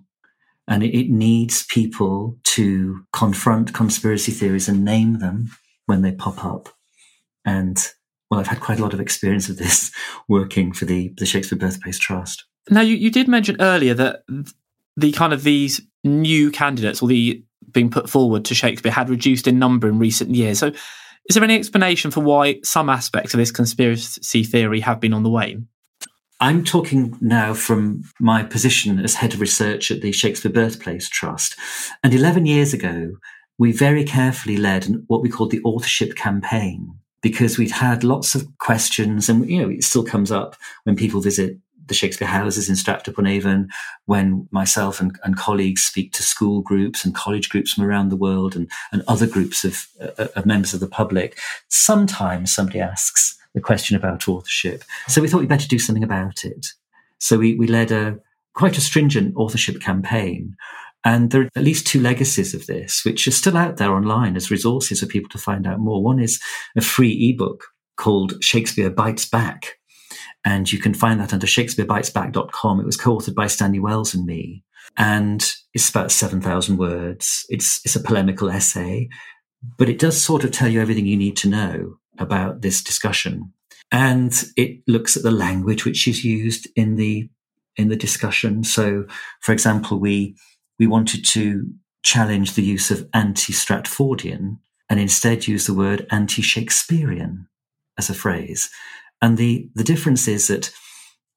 And 0.68 0.84
it, 0.84 0.98
it 0.98 1.10
needs 1.10 1.66
people 1.66 2.38
to 2.44 3.06
confront 3.12 3.74
conspiracy 3.74 4.32
theories 4.32 4.70
and 4.70 4.86
name 4.86 5.20
them 5.20 5.52
when 5.86 6.02
they 6.02 6.12
pop 6.12 6.46
up. 6.46 6.70
And 7.46 7.78
well, 8.30 8.40
I've 8.40 8.48
had 8.48 8.62
quite 8.62 8.80
a 8.80 8.82
lot 8.82 8.94
of 8.94 9.02
experience 9.02 9.50
of 9.50 9.58
this 9.58 9.92
working 10.28 10.72
for 10.72 10.86
the, 10.86 11.14
the 11.18 11.26
Shakespeare 11.26 11.60
Birthplace 11.60 12.00
Trust. 12.00 12.46
Now, 12.70 12.82
you, 12.82 12.96
you 12.96 13.12
did 13.12 13.28
mention 13.28 13.58
earlier 13.60 13.94
that 13.96 14.24
the 14.96 15.12
kind 15.12 15.34
of 15.34 15.44
these 15.44 15.82
new 16.04 16.52
candidates 16.52 17.02
or 17.02 17.10
the 17.10 17.44
being 17.72 17.90
put 17.90 18.10
forward 18.10 18.46
to 18.46 18.56
Shakespeare 18.56 18.92
had 18.92 19.10
reduced 19.10 19.48
in 19.48 19.60
number 19.60 19.88
in 19.88 20.00
recent 20.00 20.34
years. 20.36 20.60
So, 20.60 20.72
is 21.30 21.36
there 21.36 21.44
any 21.44 21.56
explanation 21.56 22.12
for 22.12 22.22
why 22.22 22.60
some 22.64 22.90
aspects 22.90 23.34
of 23.34 23.38
this 23.38 23.52
conspiracy 23.52 24.44
theory 24.44 24.80
have 24.82 25.00
been 25.00 25.14
on 25.14 25.24
the 25.24 25.30
wane? 25.30 25.68
I'm 26.40 26.64
talking 26.64 27.16
now 27.22 27.54
from 27.54 28.04
my 28.20 28.44
position 28.44 29.00
as 29.00 29.14
head 29.14 29.36
of 29.36 29.42
research 29.42 29.92
at 29.92 30.02
the 30.02 30.12
Shakespeare 30.12 30.52
Birthplace 30.52 31.08
Trust. 31.08 31.56
And 32.04 32.14
11 32.16 32.48
years 32.48 32.74
ago, 32.74 33.12
we 33.60 33.72
very 33.72 34.04
carefully 34.04 34.58
led 34.58 34.88
what 35.06 35.22
we 35.22 35.30
called 35.30 35.52
the 35.52 35.62
authorship 35.64 36.16
campaign 36.16 36.96
because 37.22 37.60
we'd 37.60 37.70
had 37.70 38.04
lots 38.04 38.34
of 38.34 38.48
questions 38.58 39.30
and, 39.30 39.48
you 39.48 39.62
know, 39.62 39.70
it 39.70 39.84
still 39.84 40.04
comes 40.04 40.32
up 40.32 40.56
when 40.84 40.96
people 40.96 41.22
visit 41.22 41.58
the 41.92 41.96
Shakespeare 41.96 42.28
houses 42.28 42.70
in 42.70 42.76
Stratford 42.78 43.14
upon 43.14 43.28
Avon, 43.28 43.70
when 44.06 44.48
myself 44.52 45.02
and, 45.02 45.20
and, 45.24 45.36
colleagues 45.36 45.82
speak 45.84 46.14
to 46.14 46.24
school 46.24 46.62
groups 46.62 47.04
and 47.04 47.14
college 47.14 47.50
groups 47.50 47.74
from 47.74 47.84
around 47.84 48.10
the 48.10 48.16
world 48.16 48.56
and, 48.56 48.72
and 48.94 49.04
other 49.08 49.28
groups 49.28 49.66
of, 49.66 49.88
uh, 50.00 50.28
of 50.36 50.46
members 50.46 50.74
of 50.74 50.80
the 50.80 50.88
public, 50.88 51.38
sometimes 51.68 52.54
somebody 52.54 52.80
asks 52.80 53.38
the 53.54 53.60
question 53.60 53.98
about 53.98 54.28
authorship. 54.28 54.86
So 55.10 55.22
we 55.22 55.28
thought 55.28 55.42
we'd 55.42 55.50
better 55.50 55.68
do 55.68 55.80
something 55.80 56.04
about 56.04 56.46
it. 56.46 56.68
So 57.20 57.38
we, 57.38 57.56
we 57.56 57.68
led 57.68 57.92
a 57.92 58.18
quite 58.54 58.78
a 58.78 58.82
stringent 58.82 59.36
authorship 59.36 59.82
campaign 59.82 60.56
and 61.04 61.32
there 61.32 61.42
are 61.42 61.50
at 61.56 61.64
least 61.64 61.88
two 61.88 62.00
legacies 62.00 62.54
of 62.54 62.68
this, 62.68 63.04
which 63.04 63.28
are 63.28 63.32
still 63.32 63.58
out 63.58 63.78
there 63.78 63.94
online 63.94 64.36
as 64.36 64.52
resources 64.52 65.00
for 65.00 65.08
people 65.08 65.30
to 65.30 65.38
find 65.38 65.66
out 65.66 65.80
more. 65.80 66.04
One 66.04 66.20
is 66.20 66.40
a 66.76 66.82
free 66.82 67.30
ebook 67.30 67.66
called 67.98 68.42
Shakespeare 68.44 68.90
Bites 68.90 69.26
Back. 69.26 69.80
And 70.44 70.72
you 70.72 70.80
can 70.80 70.94
find 70.94 71.20
that 71.20 71.34
under 71.34 71.48
shakespearebitesback.com. 71.48 72.80
It 72.80 72.86
was 72.86 72.98
co-authored 72.98 73.36
by 73.36 73.48
Stanley 73.48 73.80
Wells 73.80 74.14
and 74.14 74.26
me. 74.26 74.64
And 74.98 75.54
it's 75.74 75.90
about 75.90 76.12
7,000 76.12 76.78
words. 76.78 77.46
It's, 77.50 77.80
it's 77.86 77.96
a 77.96 78.00
polemical 78.02 78.50
essay, 78.50 79.10
but 79.78 79.90
it 79.90 80.00
does 80.00 80.22
sort 80.22 80.44
of 80.44 80.52
tell 80.52 80.68
you 80.68 80.82
everything 80.82 81.06
you 81.06 81.18
need 81.18 81.38
to 81.38 81.50
know 81.50 81.98
about 82.18 82.62
this 82.62 82.84
discussion. 82.84 83.54
And 83.92 84.34
it 84.58 84.82
looks 84.88 85.16
at 85.16 85.24
the 85.24 85.32
language 85.32 85.86
which 85.86 86.08
is 86.08 86.24
used 86.24 86.68
in 86.76 86.96
the, 86.96 87.30
in 87.76 87.90
the 87.90 87.96
discussion. 87.96 88.64
So, 88.64 89.06
for 89.42 89.52
example, 89.52 90.00
we, 90.00 90.36
we 90.80 90.88
wanted 90.88 91.24
to 91.26 91.68
challenge 92.04 92.54
the 92.54 92.64
use 92.64 92.90
of 92.90 93.08
anti-Stratfordian 93.14 94.58
and 94.90 95.00
instead 95.00 95.48
use 95.48 95.68
the 95.68 95.74
word 95.74 96.08
anti-Shakespearean 96.10 97.48
as 97.98 98.10
a 98.10 98.14
phrase. 98.14 98.70
And 99.22 99.38
the, 99.38 99.70
the 99.76 99.84
difference 99.84 100.28
is 100.28 100.48
that 100.48 100.72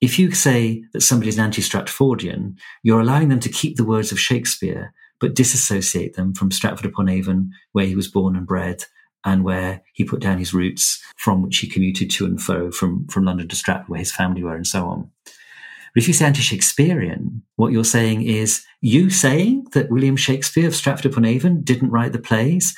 if 0.01 0.19
you 0.19 0.33
say 0.33 0.83
that 0.93 1.03
somebody's 1.03 1.39
an 1.39 1.45
anti-Stratfordian, 1.45 2.57
you're 2.83 3.01
allowing 3.01 3.29
them 3.29 3.41
to 3.41 3.49
keep 3.49 3.77
the 3.77 3.85
words 3.85 4.13
of 4.13 4.21
Shakespeare, 4.21 4.93
but 5.21 5.35
disassociate 5.35 6.15
them 6.15 6.35
from 6.35 6.51
Stratford 6.51 6.87
upon 6.87 7.09
Avon, 7.09 7.51
where 7.73 7.87
he 7.87 7.95
was 7.95 8.09
born 8.09 8.37
and 8.37 8.47
bred, 8.47 8.85
and 9.25 9.45
where 9.45 9.83
he 9.95 10.05
put 10.05 10.21
down 10.21 10.39
his 10.39 10.53
roots 10.53 11.03
from 11.17 11.43
which 11.43 11.59
he 11.59 11.69
commuted 11.69 12.11
to 12.11 12.27
and 12.27 12.43
fro 12.43 12.71
from, 12.71 13.07
from 13.09 13.25
London 13.25 13.49
to 13.49 13.57
Stratford, 13.57 13.89
where 13.89 14.01
his 14.01 14.13
family 14.13 14.43
were, 14.43 14.57
and 14.57 14.67
so 14.67 14.87
on. 14.87 15.11
But 15.25 16.03
if 16.03 16.09
you 16.09 16.13
say 16.13 16.27
anti-Shakespearean, 16.27 17.43
what 17.57 17.73
you're 17.73 17.85
saying 17.85 18.23
is 18.23 18.65
you 18.81 19.11
saying 19.11 19.69
that 19.73 19.91
William 19.91 20.17
Shakespeare 20.17 20.67
of 20.67 20.75
Stratford 20.75 21.13
upon 21.13 21.25
Avon 21.25 21.63
didn't 21.63 21.91
write 21.91 22.13
the 22.13 22.19
plays. 22.19 22.75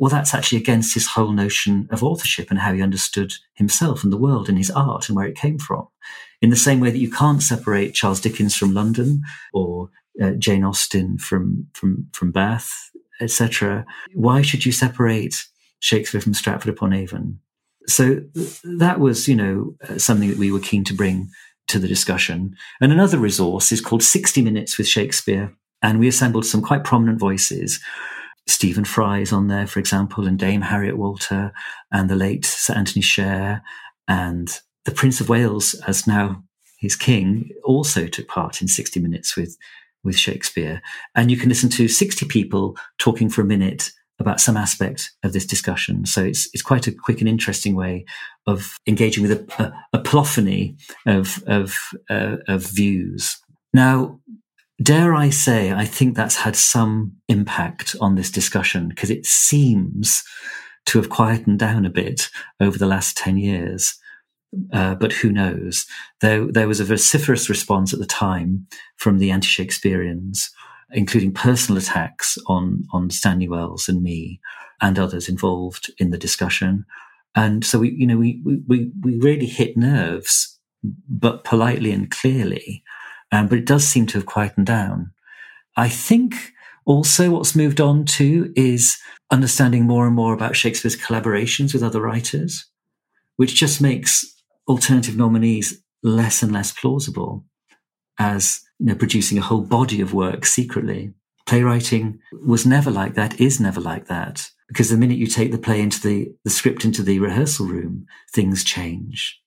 Well, 0.00 0.08
that's 0.08 0.32
actually 0.32 0.58
against 0.58 0.94
his 0.94 1.06
whole 1.06 1.30
notion 1.30 1.86
of 1.90 2.02
authorship 2.02 2.50
and 2.50 2.58
how 2.58 2.72
he 2.72 2.80
understood 2.80 3.34
himself 3.52 4.02
and 4.02 4.10
the 4.10 4.16
world 4.16 4.48
and 4.48 4.56
his 4.56 4.70
art 4.70 5.08
and 5.08 5.14
where 5.14 5.26
it 5.26 5.36
came 5.36 5.58
from. 5.58 5.88
In 6.40 6.48
the 6.48 6.56
same 6.56 6.80
way 6.80 6.90
that 6.90 6.98
you 6.98 7.10
can't 7.10 7.42
separate 7.42 7.94
Charles 7.94 8.18
Dickens 8.18 8.56
from 8.56 8.72
London 8.72 9.20
or 9.52 9.90
uh, 10.20 10.30
Jane 10.38 10.64
Austen 10.64 11.18
from 11.18 11.66
from 11.74 12.08
from 12.14 12.32
Bath, 12.32 12.72
etc. 13.20 13.84
Why 14.14 14.40
should 14.40 14.64
you 14.64 14.72
separate 14.72 15.36
Shakespeare 15.80 16.22
from 16.22 16.32
Stratford 16.32 16.72
upon 16.72 16.94
Avon? 16.94 17.38
So 17.86 18.22
that 18.64 19.00
was, 19.00 19.28
you 19.28 19.36
know, 19.36 19.74
uh, 19.86 19.98
something 19.98 20.30
that 20.30 20.38
we 20.38 20.50
were 20.50 20.60
keen 20.60 20.84
to 20.84 20.94
bring 20.94 21.28
to 21.68 21.78
the 21.78 21.88
discussion. 21.88 22.56
And 22.80 22.90
another 22.90 23.18
resource 23.18 23.70
is 23.70 23.82
called 23.82 24.02
60 24.02 24.40
Minutes 24.40 24.78
with 24.78 24.88
Shakespeare. 24.88 25.54
And 25.82 25.98
we 25.98 26.08
assembled 26.08 26.46
some 26.46 26.62
quite 26.62 26.84
prominent 26.84 27.18
voices. 27.18 27.80
Stephen 28.46 28.84
Fry 28.84 29.20
is 29.20 29.32
on 29.32 29.48
there, 29.48 29.66
for 29.66 29.78
example, 29.78 30.26
and 30.26 30.38
Dame 30.38 30.62
Harriet 30.62 30.96
Walter, 30.96 31.52
and 31.92 32.10
the 32.10 32.16
late 32.16 32.44
Sir 32.44 32.74
Anthony 32.74 33.02
Sher, 33.02 33.62
and 34.08 34.60
the 34.84 34.92
Prince 34.92 35.20
of 35.20 35.28
Wales, 35.28 35.74
as 35.86 36.06
now 36.06 36.42
his 36.78 36.96
king, 36.96 37.50
also 37.64 38.06
took 38.06 38.28
part 38.28 38.60
in 38.60 38.68
60 38.68 39.00
Minutes 39.00 39.36
with, 39.36 39.56
with 40.02 40.16
Shakespeare. 40.16 40.80
And 41.14 41.30
you 41.30 41.36
can 41.36 41.48
listen 41.48 41.68
to 41.70 41.88
60 41.88 42.26
people 42.26 42.76
talking 42.98 43.28
for 43.28 43.42
a 43.42 43.46
minute 43.46 43.92
about 44.20 44.40
some 44.40 44.56
aspect 44.56 45.10
of 45.24 45.32
this 45.32 45.46
discussion. 45.46 46.04
So 46.04 46.22
it's 46.22 46.48
it's 46.52 46.62
quite 46.62 46.86
a 46.86 46.92
quick 46.92 47.20
and 47.20 47.28
interesting 47.28 47.74
way 47.74 48.04
of 48.46 48.76
engaging 48.86 49.26
with 49.26 49.32
a, 49.32 49.62
a, 49.62 49.98
a 49.98 50.02
polyphony 50.02 50.76
of 51.06 51.42
of, 51.46 51.74
uh, 52.10 52.36
of 52.46 52.62
views. 52.66 53.38
Now, 53.72 54.20
dare 54.82 55.14
I 55.14 55.30
say, 55.30 55.72
I 55.72 55.84
think 55.84 56.16
that's 56.16 56.36
had 56.36 56.56
some 56.56 57.16
impact 57.28 57.96
on 58.00 58.14
this 58.14 58.30
discussion 58.30 58.88
because 58.88 59.10
it 59.10 59.26
seems 59.26 60.22
to 60.86 60.98
have 60.98 61.10
quietened 61.10 61.58
down 61.58 61.84
a 61.84 61.90
bit 61.90 62.28
over 62.60 62.78
the 62.78 62.86
last 62.86 63.16
ten 63.16 63.36
years. 63.36 63.94
Uh, 64.72 64.96
but 64.96 65.12
who 65.12 65.30
knows? 65.30 65.86
There, 66.20 66.50
there 66.50 66.66
was 66.66 66.80
a 66.80 66.84
vociferous 66.84 67.48
response 67.48 67.92
at 67.92 68.00
the 68.00 68.06
time 68.06 68.66
from 68.96 69.18
the 69.18 69.30
anti-Shakespeareans 69.30 70.50
including 70.92 71.32
personal 71.32 71.80
attacks 71.80 72.36
on, 72.46 72.84
on 72.92 73.10
Stanley 73.10 73.48
Wells 73.48 73.88
and 73.88 74.02
me 74.02 74.40
and 74.80 74.98
others 74.98 75.28
involved 75.28 75.92
in 75.98 76.10
the 76.10 76.18
discussion. 76.18 76.84
And 77.34 77.64
so 77.64 77.78
we, 77.78 77.90
you 77.90 78.06
know, 78.06 78.16
we, 78.16 78.42
we, 78.66 78.90
we 79.02 79.18
really 79.18 79.46
hit 79.46 79.76
nerves, 79.76 80.58
but 81.08 81.44
politely 81.44 81.92
and 81.92 82.10
clearly. 82.10 82.82
Um, 83.32 83.46
but 83.46 83.58
it 83.58 83.66
does 83.66 83.86
seem 83.86 84.06
to 84.06 84.18
have 84.18 84.26
quietened 84.26 84.66
down. 84.66 85.12
I 85.76 85.88
think 85.88 86.52
also 86.84 87.30
what's 87.30 87.54
moved 87.54 87.80
on 87.80 88.04
to 88.04 88.52
is 88.56 88.98
understanding 89.30 89.84
more 89.84 90.06
and 90.06 90.16
more 90.16 90.34
about 90.34 90.56
Shakespeare's 90.56 90.96
collaborations 90.96 91.72
with 91.72 91.82
other 91.82 92.00
writers, 92.00 92.66
which 93.36 93.54
just 93.54 93.80
makes 93.80 94.24
alternative 94.68 95.16
nominees 95.16 95.82
less 96.02 96.42
and 96.42 96.52
less 96.52 96.72
plausible 96.72 97.44
as 98.18 98.60
you 98.78 98.86
know, 98.86 98.94
producing 98.94 99.38
a 99.38 99.42
whole 99.42 99.62
body 99.62 100.00
of 100.00 100.14
work 100.14 100.44
secretly. 100.44 101.12
Playwriting 101.46 102.20
was 102.46 102.66
never 102.66 102.90
like 102.90 103.14
that, 103.14 103.40
is 103.40 103.60
never 103.60 103.80
like 103.80 104.06
that. 104.06 104.48
Because 104.68 104.88
the 104.88 104.96
minute 104.96 105.18
you 105.18 105.26
take 105.26 105.50
the 105.50 105.58
play 105.58 105.80
into 105.80 106.00
the, 106.00 106.32
the 106.44 106.50
script 106.50 106.84
into 106.84 107.02
the 107.02 107.18
rehearsal 107.18 107.66
room, 107.66 108.06
things 108.32 108.62
change 108.62 109.40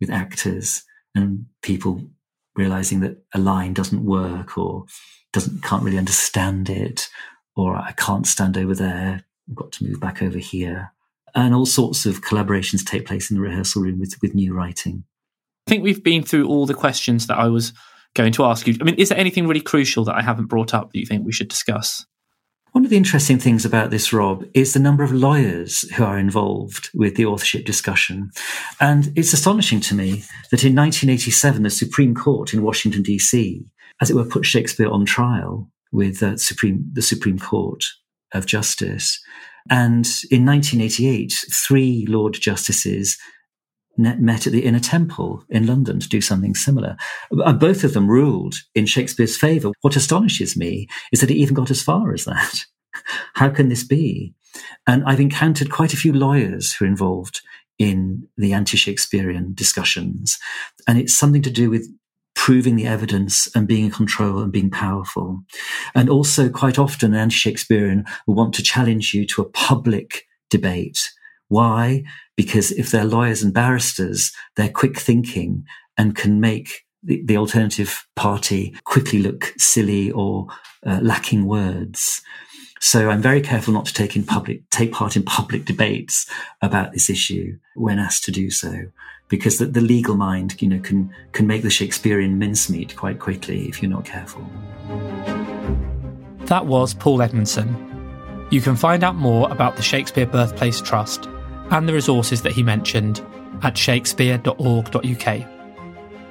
with 0.00 0.10
actors 0.10 0.84
and 1.14 1.46
people 1.62 2.00
realizing 2.54 3.00
that 3.00 3.22
a 3.34 3.38
line 3.38 3.72
doesn't 3.72 4.04
work 4.04 4.58
or 4.58 4.84
doesn't, 5.32 5.62
can't 5.62 5.82
really 5.82 5.98
understand 5.98 6.68
it, 6.68 7.08
or 7.56 7.76
I 7.76 7.92
can't 7.92 8.26
stand 8.26 8.56
over 8.56 8.74
there. 8.74 9.24
I've 9.48 9.54
got 9.54 9.72
to 9.72 9.84
move 9.84 10.00
back 10.00 10.22
over 10.22 10.38
here. 10.38 10.92
And 11.34 11.54
all 11.54 11.66
sorts 11.66 12.04
of 12.04 12.22
collaborations 12.22 12.84
take 12.84 13.06
place 13.06 13.30
in 13.30 13.36
the 13.36 13.42
rehearsal 13.42 13.82
room 13.82 13.98
with, 13.98 14.14
with 14.20 14.34
new 14.34 14.54
writing. 14.54 15.04
I 15.66 15.70
think 15.70 15.82
we've 15.82 16.02
been 16.02 16.22
through 16.22 16.48
all 16.48 16.66
the 16.66 16.74
questions 16.74 17.26
that 17.28 17.38
I 17.38 17.48
was 17.48 17.72
going 18.14 18.32
to 18.32 18.44
ask 18.44 18.66
you. 18.66 18.76
I 18.80 18.84
mean, 18.84 18.96
is 18.96 19.08
there 19.08 19.18
anything 19.18 19.46
really 19.46 19.60
crucial 19.60 20.04
that 20.04 20.16
I 20.16 20.22
haven't 20.22 20.46
brought 20.46 20.74
up 20.74 20.92
that 20.92 20.98
you 20.98 21.06
think 21.06 21.24
we 21.24 21.32
should 21.32 21.48
discuss? 21.48 22.04
One 22.72 22.84
of 22.84 22.90
the 22.90 22.96
interesting 22.96 23.38
things 23.38 23.66
about 23.66 23.90
this, 23.90 24.14
Rob, 24.14 24.46
is 24.54 24.72
the 24.72 24.80
number 24.80 25.04
of 25.04 25.12
lawyers 25.12 25.82
who 25.92 26.04
are 26.04 26.18
involved 26.18 26.88
with 26.94 27.16
the 27.16 27.26
authorship 27.26 27.66
discussion. 27.66 28.30
And 28.80 29.12
it's 29.14 29.34
astonishing 29.34 29.80
to 29.80 29.94
me 29.94 30.24
that 30.50 30.64
in 30.64 30.74
1987, 30.74 31.62
the 31.62 31.70
Supreme 31.70 32.14
Court 32.14 32.54
in 32.54 32.62
Washington, 32.62 33.02
D.C., 33.02 33.62
as 34.00 34.08
it 34.08 34.16
were, 34.16 34.24
put 34.24 34.46
Shakespeare 34.46 34.88
on 34.88 35.04
trial 35.04 35.70
with 35.92 36.22
uh, 36.22 36.38
Supreme, 36.38 36.88
the 36.94 37.02
Supreme 37.02 37.38
Court 37.38 37.84
of 38.32 38.46
Justice. 38.46 39.20
And 39.68 40.06
in 40.30 40.46
1988, 40.46 41.44
three 41.52 42.06
Lord 42.08 42.32
Justices 42.32 43.18
met 43.96 44.46
at 44.46 44.52
the 44.52 44.64
Inner 44.64 44.80
Temple 44.80 45.44
in 45.48 45.66
London 45.66 46.00
to 46.00 46.08
do 46.08 46.20
something 46.20 46.54
similar. 46.54 46.96
Both 47.30 47.84
of 47.84 47.92
them 47.92 48.08
ruled 48.08 48.54
in 48.74 48.86
Shakespeare's 48.86 49.36
favour. 49.36 49.72
What 49.82 49.96
astonishes 49.96 50.56
me 50.56 50.88
is 51.12 51.20
that 51.20 51.30
he 51.30 51.36
even 51.36 51.54
got 51.54 51.70
as 51.70 51.82
far 51.82 52.12
as 52.12 52.24
that. 52.24 52.64
How 53.34 53.50
can 53.50 53.68
this 53.68 53.84
be? 53.84 54.34
And 54.86 55.04
I've 55.04 55.20
encountered 55.20 55.70
quite 55.70 55.92
a 55.92 55.96
few 55.96 56.12
lawyers 56.12 56.72
who 56.72 56.84
are 56.84 56.88
involved 56.88 57.40
in 57.78 58.28
the 58.36 58.52
anti-Shakespearean 58.52 59.54
discussions. 59.54 60.38
And 60.86 60.98
it's 60.98 61.14
something 61.14 61.42
to 61.42 61.50
do 61.50 61.70
with 61.70 61.88
proving 62.34 62.76
the 62.76 62.86
evidence 62.86 63.48
and 63.54 63.68
being 63.68 63.86
in 63.86 63.90
control 63.90 64.40
and 64.40 64.52
being 64.52 64.70
powerful. 64.70 65.42
And 65.94 66.08
also 66.08 66.48
quite 66.48 66.78
often 66.78 67.12
an 67.12 67.20
anti-Shakespearean 67.20 68.04
will 68.26 68.34
want 68.34 68.54
to 68.54 68.62
challenge 68.62 69.14
you 69.14 69.26
to 69.28 69.42
a 69.42 69.48
public 69.48 70.26
debate 70.50 71.10
why? 71.52 72.02
Because 72.34 72.72
if 72.72 72.90
they're 72.90 73.04
lawyers 73.04 73.42
and 73.42 73.52
barristers, 73.52 74.32
they're 74.56 74.70
quick 74.70 74.98
thinking 74.98 75.64
and 75.98 76.16
can 76.16 76.40
make 76.40 76.86
the, 77.02 77.22
the 77.26 77.36
alternative 77.36 78.06
party 78.16 78.74
quickly 78.84 79.18
look 79.18 79.52
silly 79.58 80.10
or 80.12 80.46
uh, 80.86 80.98
lacking 81.02 81.44
words. 81.44 82.22
So 82.80 83.10
I'm 83.10 83.20
very 83.20 83.42
careful 83.42 83.74
not 83.74 83.84
to 83.84 83.94
take 83.94 84.16
in 84.16 84.24
public, 84.24 84.68
take 84.70 84.92
part 84.92 85.14
in 85.14 85.24
public 85.24 85.66
debates 85.66 86.26
about 86.62 86.92
this 86.92 87.10
issue 87.10 87.58
when 87.76 87.98
asked 87.98 88.24
to 88.24 88.32
do 88.32 88.50
so, 88.50 88.86
because 89.28 89.58
the, 89.58 89.66
the 89.66 89.82
legal 89.82 90.16
mind, 90.16 90.60
you 90.60 90.68
know, 90.68 90.80
can 90.80 91.14
can 91.32 91.46
make 91.46 91.62
the 91.62 91.70
Shakespearean 91.70 92.38
mincemeat 92.38 92.96
quite 92.96 93.20
quickly 93.20 93.68
if 93.68 93.82
you're 93.82 93.90
not 93.90 94.06
careful. 94.06 94.44
That 96.46 96.66
was 96.66 96.94
Paul 96.94 97.20
Edmondson. 97.20 97.68
You 98.50 98.60
can 98.60 98.74
find 98.74 99.04
out 99.04 99.16
more 99.16 99.50
about 99.52 99.76
the 99.76 99.82
Shakespeare 99.82 100.26
Birthplace 100.26 100.80
Trust 100.80 101.28
and 101.72 101.88
the 101.88 101.92
resources 101.92 102.42
that 102.42 102.52
he 102.52 102.62
mentioned 102.62 103.20
at 103.62 103.76
shakespeare.org.uk. 103.76 105.48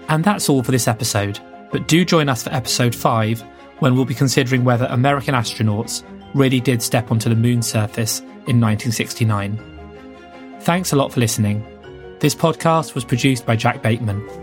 And 0.08 0.23
that's 0.23 0.49
all 0.49 0.63
for 0.63 0.71
this 0.71 0.88
episode, 0.88 1.39
but 1.71 1.88
do 1.88 2.06
join 2.06 2.30
us 2.30 2.43
for 2.43 2.54
episode 2.54 2.95
5 2.95 3.43
when 3.80 3.95
we'll 3.95 4.06
be 4.06 4.13
considering 4.13 4.63
whether 4.63 4.86
American 4.86 5.34
astronauts 5.34 6.04
really 6.34 6.60
did 6.60 6.82
step 6.82 7.12
onto 7.12 7.30
the 7.30 7.36
moon's 7.36 7.67
surface 7.67 8.19
in 8.19 8.60
1969. 8.60 9.60
Thanks 10.62 10.93
a 10.93 10.95
lot 10.95 11.12
for 11.12 11.19
listening. 11.19 11.65
This 12.19 12.36
podcast 12.36 12.93
was 12.93 13.04
produced 13.04 13.45
by 13.45 13.56
Jack 13.56 13.82
Bateman. 13.82 14.40